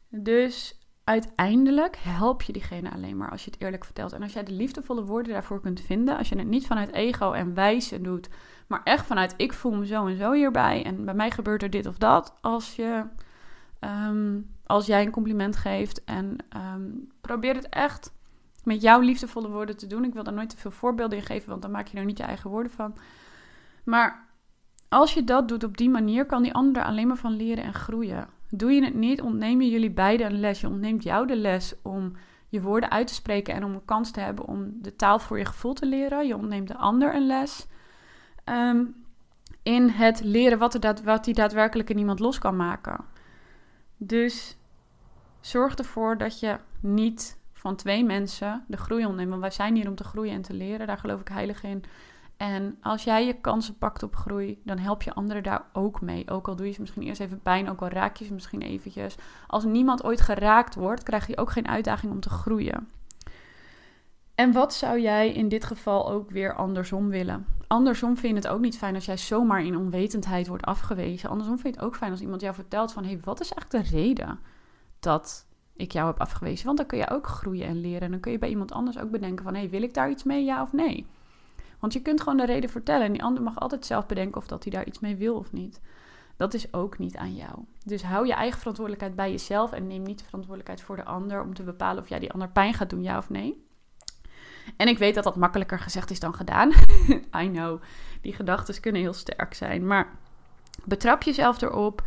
Dus 0.09 0.82
uiteindelijk 1.05 1.97
help 1.97 2.43
je 2.43 2.53
diegene 2.53 2.91
alleen 2.91 3.17
maar 3.17 3.31
als 3.31 3.45
je 3.45 3.51
het 3.51 3.61
eerlijk 3.61 3.85
vertelt. 3.85 4.13
En 4.13 4.23
als 4.23 4.33
jij 4.33 4.45
de 4.45 4.53
liefdevolle 4.53 5.05
woorden 5.05 5.33
daarvoor 5.33 5.61
kunt 5.61 5.81
vinden, 5.81 6.17
als 6.17 6.29
je 6.29 6.39
het 6.39 6.47
niet 6.47 6.67
vanuit 6.67 6.93
ego 6.93 7.33
en 7.33 7.55
wijzen 7.55 8.03
doet, 8.03 8.29
maar 8.67 8.81
echt 8.83 9.07
vanuit 9.07 9.35
ik 9.37 9.53
voel 9.53 9.73
me 9.73 9.87
zo 9.87 10.07
en 10.07 10.17
zo 10.17 10.33
hierbij 10.33 10.85
en 10.85 11.05
bij 11.05 11.15
mij 11.15 11.31
gebeurt 11.31 11.63
er 11.63 11.71
dit 11.71 11.87
of 11.87 11.99
dat, 11.99 12.35
als, 12.41 12.77
je, 12.77 13.05
ehm, 13.79 14.41
als 14.67 14.87
jij 14.87 15.03
een 15.03 15.11
compliment 15.11 15.57
geeft 15.57 16.05
en 16.05 16.37
ehm, 16.49 16.91
probeer 17.21 17.55
het 17.55 17.69
echt 17.69 18.13
met 18.65 18.83
jouw 18.83 19.01
liefdevolle 19.01 19.49
woorden 19.49 19.77
te 19.77 19.87
doen. 19.87 20.05
Ik 20.05 20.13
wil 20.13 20.23
daar 20.23 20.35
nooit 20.35 20.51
te 20.51 20.57
veel 20.57 20.71
voorbeelden 20.71 21.19
in 21.19 21.25
geven, 21.25 21.49
want 21.49 21.63
dan 21.63 21.71
maak 21.71 21.87
je 21.87 21.99
er 21.99 22.05
niet 22.05 22.19
je 22.19 22.25
eigen 22.25 22.51
woorden 22.51 22.73
van. 22.73 22.97
Maar 23.85 24.29
als 24.89 25.15
je 25.15 25.25
dat 25.25 25.49
doet 25.49 25.65
op 25.65 25.77
die 25.77 25.91
manier, 25.91 26.27
kan 26.27 26.43
die 26.43 26.55
ander 26.55 26.85
alleen 26.85 27.07
maar 27.07 27.17
van 27.17 27.37
leren 27.37 27.65
en 27.65 27.75
groeien. 27.75 28.29
Doe 28.55 28.73
je 28.73 28.85
het 28.85 28.95
niet, 28.95 29.21
ontneem 29.21 29.61
je 29.61 29.71
jullie 29.71 29.91
beiden 29.91 30.27
een 30.27 30.41
les. 30.41 30.61
Je 30.61 30.69
ontneemt 30.69 31.03
jou 31.03 31.27
de 31.27 31.37
les 31.37 31.75
om 31.83 32.13
je 32.49 32.61
woorden 32.61 32.91
uit 32.91 33.07
te 33.07 33.15
spreken 33.15 33.55
en 33.55 33.65
om 33.65 33.75
een 33.75 33.85
kans 33.85 34.11
te 34.11 34.21
hebben 34.21 34.47
om 34.47 34.73
de 34.83 34.97
taal 34.97 35.19
voor 35.19 35.39
je 35.39 35.45
gevoel 35.45 35.73
te 35.73 35.87
leren. 35.87 36.27
Je 36.27 36.37
ontneemt 36.37 36.69
de 36.69 36.77
ander 36.77 37.15
een 37.15 37.27
les. 37.27 37.67
Ehm, 38.45 38.85
in 39.63 39.89
het 39.89 40.21
leren 40.25 40.59
wat, 40.59 40.85
er 40.85 41.05
wat 41.05 41.25
die 41.25 41.35
daadwerkelijk 41.35 41.91
in 41.91 41.99
iemand 41.99 42.19
los 42.19 42.39
kan 42.39 42.57
maken. 42.57 43.05
Dus 43.97 44.57
zorg 45.41 45.75
ervoor 45.75 46.19
dat 46.19 46.41
je 46.41 46.59
niet 46.81 47.39
van 47.53 47.77
twee 47.77 48.05
mensen 48.05 48.65
de 48.69 48.77
groei 48.77 49.07
ontneemt. 49.07 49.29
Want 49.29 49.41
wij 49.41 49.51
zijn 49.51 49.75
hier 49.75 49.89
om 49.89 49.95
te 49.95 50.05
groeien 50.05 50.35
en 50.35 50.43
te 50.43 50.55
leren. 50.55 50.87
Daar 50.87 50.99
geloof 50.99 51.21
ik 51.21 51.29
heilig 51.29 51.63
in. 51.63 51.85
En 52.43 52.79
als 52.81 53.05
jij 53.05 53.27
je 53.27 53.41
kansen 53.41 53.79
pakt 53.79 54.03
op 54.03 54.17
groei, 54.17 54.61
dan 54.65 54.79
help 54.79 55.03
je 55.03 55.15
anderen 55.15 55.43
daar 55.43 55.65
ook 55.73 56.01
mee. 56.01 56.31
Ook 56.31 56.49
al 56.49 56.57
doe 56.57 56.67
je 56.67 56.73
ze 56.73 56.81
misschien 56.81 57.03
eerst 57.03 57.21
even 57.21 57.41
pijn, 57.41 57.71
ook 57.71 57.83
al 57.83 57.89
raak 57.89 58.17
je 58.17 58.25
ze 58.25 58.33
misschien 58.33 58.63
eventjes. 58.63 59.17
Als 59.47 59.65
niemand 59.65 60.05
ooit 60.05 60.21
geraakt 60.21 60.75
wordt, 60.75 61.03
krijg 61.03 61.27
je 61.27 61.37
ook 61.37 61.51
geen 61.51 61.69
uitdaging 61.69 62.13
om 62.13 62.21
te 62.21 62.31
groeien. 62.31 62.89
En 64.35 64.53
wat 64.53 64.75
zou 64.75 65.01
jij 65.01 65.33
in 65.33 65.49
dit 65.49 65.65
geval 65.65 66.11
ook 66.11 66.31
weer 66.31 66.55
andersom 66.55 67.09
willen? 67.09 67.47
Andersom 67.67 68.17
vind 68.17 68.35
je 68.35 68.43
het 68.43 68.49
ook 68.49 68.61
niet 68.61 68.79
fijn 68.79 68.95
als 68.95 69.05
jij 69.05 69.17
zomaar 69.17 69.65
in 69.65 69.77
onwetendheid 69.77 70.47
wordt 70.47 70.65
afgewezen. 70.65 71.31
Andersom 71.31 71.59
vind 71.59 71.75
je 71.75 71.81
het 71.81 71.89
ook 71.89 71.97
fijn 71.97 72.11
als 72.11 72.21
iemand 72.21 72.41
jou 72.41 72.55
vertelt 72.55 72.93
van... 72.93 73.03
hé, 73.03 73.11
hey, 73.11 73.21
wat 73.25 73.41
is 73.41 73.53
eigenlijk 73.53 73.91
de 73.91 73.97
reden 73.97 74.39
dat 75.01 75.47
ik 75.77 75.93
jou 75.93 76.07
heb 76.07 76.21
afgewezen? 76.21 76.67
Want 76.67 76.79
dan 76.79 76.87
kun 76.87 76.99
je 76.99 77.11
ook 77.11 77.27
groeien 77.27 77.67
en 77.67 77.81
leren. 77.81 78.01
En 78.01 78.11
dan 78.11 78.21
kun 78.21 78.33
je 78.33 78.39
bij 78.39 78.49
iemand 78.49 78.73
anders 78.73 78.99
ook 78.99 79.11
bedenken 79.11 79.45
van... 79.45 79.55
hé, 79.55 79.61
hey, 79.61 79.71
wil 79.71 79.83
ik 79.83 79.95
daar 79.95 80.11
iets 80.11 80.25
mee, 80.25 80.45
ja 80.45 80.63
of 80.63 80.73
nee? 80.73 81.07
Want 81.83 81.95
je 81.95 82.03
kunt 82.03 82.21
gewoon 82.21 82.37
de 82.37 82.45
reden 82.45 82.71
vertellen 82.71 83.07
en 83.07 83.13
die 83.13 83.23
ander 83.23 83.43
mag 83.43 83.59
altijd 83.59 83.87
zelf 83.87 84.07
bedenken 84.07 84.41
of 84.41 84.47
dat 84.47 84.63
hij 84.63 84.73
daar 84.73 84.87
iets 84.87 85.01
mee 85.01 85.17
wil 85.17 85.37
of 85.37 85.53
niet. 85.53 85.81
Dat 86.37 86.55
is 86.55 86.73
ook 86.73 86.99
niet 86.99 87.17
aan 87.17 87.35
jou. 87.35 87.59
Dus 87.85 88.03
hou 88.03 88.27
je 88.27 88.33
eigen 88.33 88.59
verantwoordelijkheid 88.59 89.17
bij 89.17 89.31
jezelf 89.31 89.73
en 89.73 89.87
neem 89.87 90.03
niet 90.03 90.19
de 90.19 90.25
verantwoordelijkheid 90.25 90.81
voor 90.81 90.97
de 90.97 91.05
ander 91.05 91.43
om 91.43 91.55
te 91.55 91.63
bepalen 91.63 92.03
of 92.03 92.09
jij 92.09 92.19
die 92.19 92.33
ander 92.33 92.49
pijn 92.49 92.75
gaat 92.75 92.91
doen, 92.91 93.03
ja 93.03 93.19
of 93.19 93.31
nee. 93.31 93.67
En 94.77 94.89
ik 94.89 94.99
weet 94.99 95.15
dat 95.15 95.25
dat 95.25 95.37
makkelijker 95.37 95.79
gezegd 95.79 96.11
is 96.11 96.21
dan 96.21 96.35
gedaan. 96.35 96.71
I 97.43 97.51
know. 97.51 97.83
Die 98.21 98.35
gedachten 98.35 98.81
kunnen 98.81 99.01
heel 99.01 99.13
sterk 99.13 99.55
zijn. 99.55 99.87
Maar 99.87 100.19
betrap 100.85 101.23
jezelf 101.23 101.61
erop. 101.61 102.03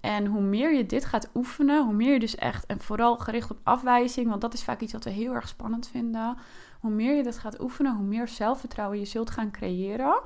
En 0.00 0.26
hoe 0.26 0.42
meer 0.42 0.74
je 0.74 0.86
dit 0.86 1.04
gaat 1.04 1.30
oefenen, 1.34 1.84
hoe 1.84 1.94
meer 1.94 2.12
je 2.12 2.18
dus 2.18 2.36
echt, 2.36 2.66
en 2.66 2.80
vooral 2.80 3.16
gericht 3.16 3.50
op 3.50 3.58
afwijzing, 3.62 4.28
want 4.28 4.40
dat 4.40 4.54
is 4.54 4.62
vaak 4.62 4.80
iets 4.80 4.92
wat 4.92 5.04
we 5.04 5.10
heel 5.10 5.34
erg 5.34 5.48
spannend 5.48 5.88
vinden. 5.88 6.36
Hoe 6.80 6.90
meer 6.90 7.14
je 7.14 7.22
dit 7.22 7.38
gaat 7.38 7.60
oefenen, 7.60 7.96
hoe 7.96 8.06
meer 8.06 8.28
zelfvertrouwen 8.28 8.98
je 8.98 9.04
zult 9.04 9.30
gaan 9.30 9.50
creëren. 9.50 10.20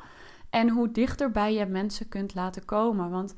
En 0.50 0.68
hoe 0.68 0.90
dichter 0.90 1.30
bij 1.30 1.54
je 1.54 1.66
mensen 1.66 2.08
kunt 2.08 2.34
laten 2.34 2.64
komen. 2.64 3.10
Want 3.10 3.34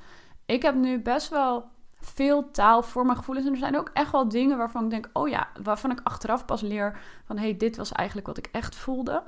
ik 0.46 0.62
heb 0.62 0.74
nu 0.74 1.03
best 1.03 1.29
wel 1.29 1.64
veel 2.00 2.50
taal 2.50 2.83
voor 2.83 3.05
mijn 3.05 3.16
gevoelens. 3.18 3.46
En 3.46 3.53
er 3.53 3.59
zijn 3.59 3.79
ook 3.79 3.90
echt 3.92 4.12
wel 4.12 4.29
dingen 4.29 4.57
waarvan 4.57 4.85
ik 4.85 4.90
denk, 4.90 5.11
oh 5.12 5.29
ja, 5.29 5.48
waarvan 5.62 5.90
ik 5.90 6.00
achteraf 6.03 6.44
pas 6.44 6.61
leer 6.61 6.98
van, 7.24 7.38
hey, 7.38 7.57
dit 7.57 7.77
was 7.77 7.92
eigenlijk 7.92 8.27
wat 8.27 8.38
ik 8.38 8.48
echt 8.53 8.77
voelde. 8.77 9.22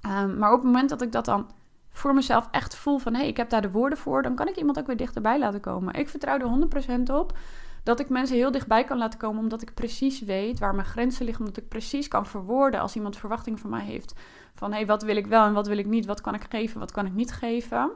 Ehm, 0.00 0.38
maar 0.38 0.52
op 0.52 0.56
het 0.56 0.66
moment 0.66 0.88
dat 0.88 1.02
ik 1.02 1.12
dat 1.12 1.24
dan 1.24 1.50
voor 1.90 2.14
mezelf 2.14 2.48
echt 2.50 2.76
voel 2.76 2.98
van, 2.98 3.12
hé, 3.12 3.18
hey, 3.18 3.28
ik 3.28 3.36
heb 3.36 3.50
daar 3.50 3.62
de 3.62 3.70
woorden 3.70 3.98
voor, 3.98 4.22
dan 4.22 4.34
kan 4.34 4.48
ik 4.48 4.56
iemand 4.56 4.78
ook 4.78 4.86
weer 4.86 4.96
dichterbij 4.96 5.38
laten 5.38 5.60
komen. 5.60 5.94
Ik 5.94 6.08
vertrouw 6.08 6.38
er 6.38 6.46
100% 6.46 7.10
op 7.10 7.38
dat 7.84 8.00
ik 8.00 8.08
mensen 8.08 8.36
heel 8.36 8.50
dichtbij 8.50 8.84
kan 8.84 8.98
laten 8.98 9.18
komen, 9.18 9.42
omdat 9.42 9.62
ik 9.62 9.74
precies 9.74 10.20
weet 10.20 10.58
waar 10.58 10.74
mijn 10.74 10.86
grenzen 10.86 11.24
liggen, 11.24 11.44
omdat 11.44 11.62
ik 11.62 11.68
precies 11.68 12.08
kan 12.08 12.26
verwoorden 12.26 12.80
als 12.80 12.94
iemand 12.96 13.16
verwachting 13.16 13.60
van 13.60 13.70
mij 13.70 13.84
heeft. 13.84 14.14
Van 14.54 14.70
hé, 14.70 14.76
hey, 14.76 14.86
wat 14.86 15.02
wil 15.02 15.16
ik 15.16 15.26
wel 15.26 15.44
en 15.44 15.52
wat 15.52 15.66
wil 15.66 15.78
ik 15.78 15.86
niet, 15.86 16.06
wat 16.06 16.20
kan 16.20 16.34
ik 16.34 16.46
geven, 16.48 16.80
wat 16.80 16.92
kan 16.92 17.06
ik 17.06 17.12
niet 17.12 17.32
geven. 17.32 17.90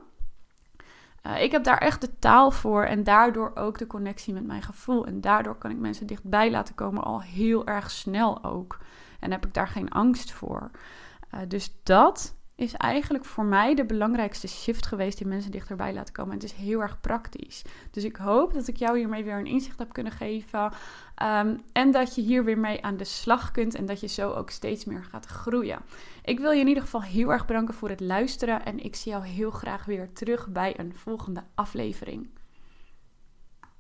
Uh, 1.27 1.43
ik 1.43 1.53
heb 1.53 1.65
daar 1.65 1.79
echt 1.79 2.01
de 2.01 2.19
taal 2.19 2.51
voor 2.51 2.85
en 2.85 3.05
daardoor 3.05 3.51
ook 3.55 3.79
de 3.79 3.87
connectie 3.87 4.35
met 4.35 4.47
mijn 4.47 4.63
gevoel. 4.63 5.07
En 5.07 5.21
daardoor 5.21 5.59
kan 5.59 5.71
ik 5.71 5.79
mensen 5.79 6.07
dichtbij 6.07 6.51
laten 6.51 6.75
komen 6.75 7.05
al 7.05 7.23
heel 7.23 7.67
erg 7.67 7.91
snel 7.91 8.45
ook. 8.45 8.79
En 9.21 9.31
heb 9.31 9.47
ik 9.47 9.55
daar 9.55 9.69
geen 9.69 9.91
angst 9.91 10.33
voor. 10.33 10.71
Uh, 11.35 11.41
dus 11.49 11.81
dat 11.83 12.35
is 12.59 12.75
eigenlijk 12.75 13.25
voor 13.25 13.45
mij 13.45 13.75
de 13.75 13.85
belangrijkste 13.85 14.49
shift 14.49 14.87
geweest 14.87 15.19
die 15.19 15.27
mensen 15.27 15.51
dichterbij 15.51 15.93
laten 15.93 16.15
komen. 16.15 16.33
En 16.33 16.39
het 16.39 16.51
is 16.51 16.57
heel 16.57 16.81
erg 16.81 17.01
praktisch. 17.01 17.63
Dus 17.91 18.05
ik 18.05 18.17
hoop 18.17 18.55
dat 18.55 18.69
ik 18.69 18.77
jou 18.77 18.99
hiermee 18.99 19.25
weer 19.25 19.39
een 19.39 19.47
inzicht 19.47 19.79
heb 19.79 19.93
kunnen 19.93 20.13
geven. 20.13 20.73
Ehm, 21.15 21.57
en 21.73 21.91
dat 21.91 22.15
je 22.15 22.23
hier 22.23 22.45
weer 22.45 22.59
mee 22.59 22.85
aan 22.85 22.97
de 22.97 23.05
slag 23.05 23.51
kunt 23.51 23.75
en 23.75 23.87
dat 23.87 24.01
je 24.01 24.07
zo 24.07 24.31
ook 24.31 24.51
steeds 24.51 24.85
meer 24.85 25.05
gaat 25.05 25.27
groeien. 25.27 25.79
Ik 26.23 26.39
wil 26.39 26.51
je 26.51 26.61
in 26.61 26.69
ieder 26.69 26.83
geval 26.83 27.03
heel 27.03 27.33
erg 27.33 27.47
bedanken 27.47 27.75
voor 27.75 27.89
het 27.89 28.01
luisteren. 28.01 28.65
En 28.65 28.85
ik 28.85 28.97
zie 28.97 29.13
jou 29.13 29.27
heel 29.27 29.51
graag 29.51 29.85
weer 29.85 30.13
terug 30.13 30.49
bij 30.49 30.79
een 30.79 30.95
volgende 30.95 31.43
aflevering. 31.55 32.29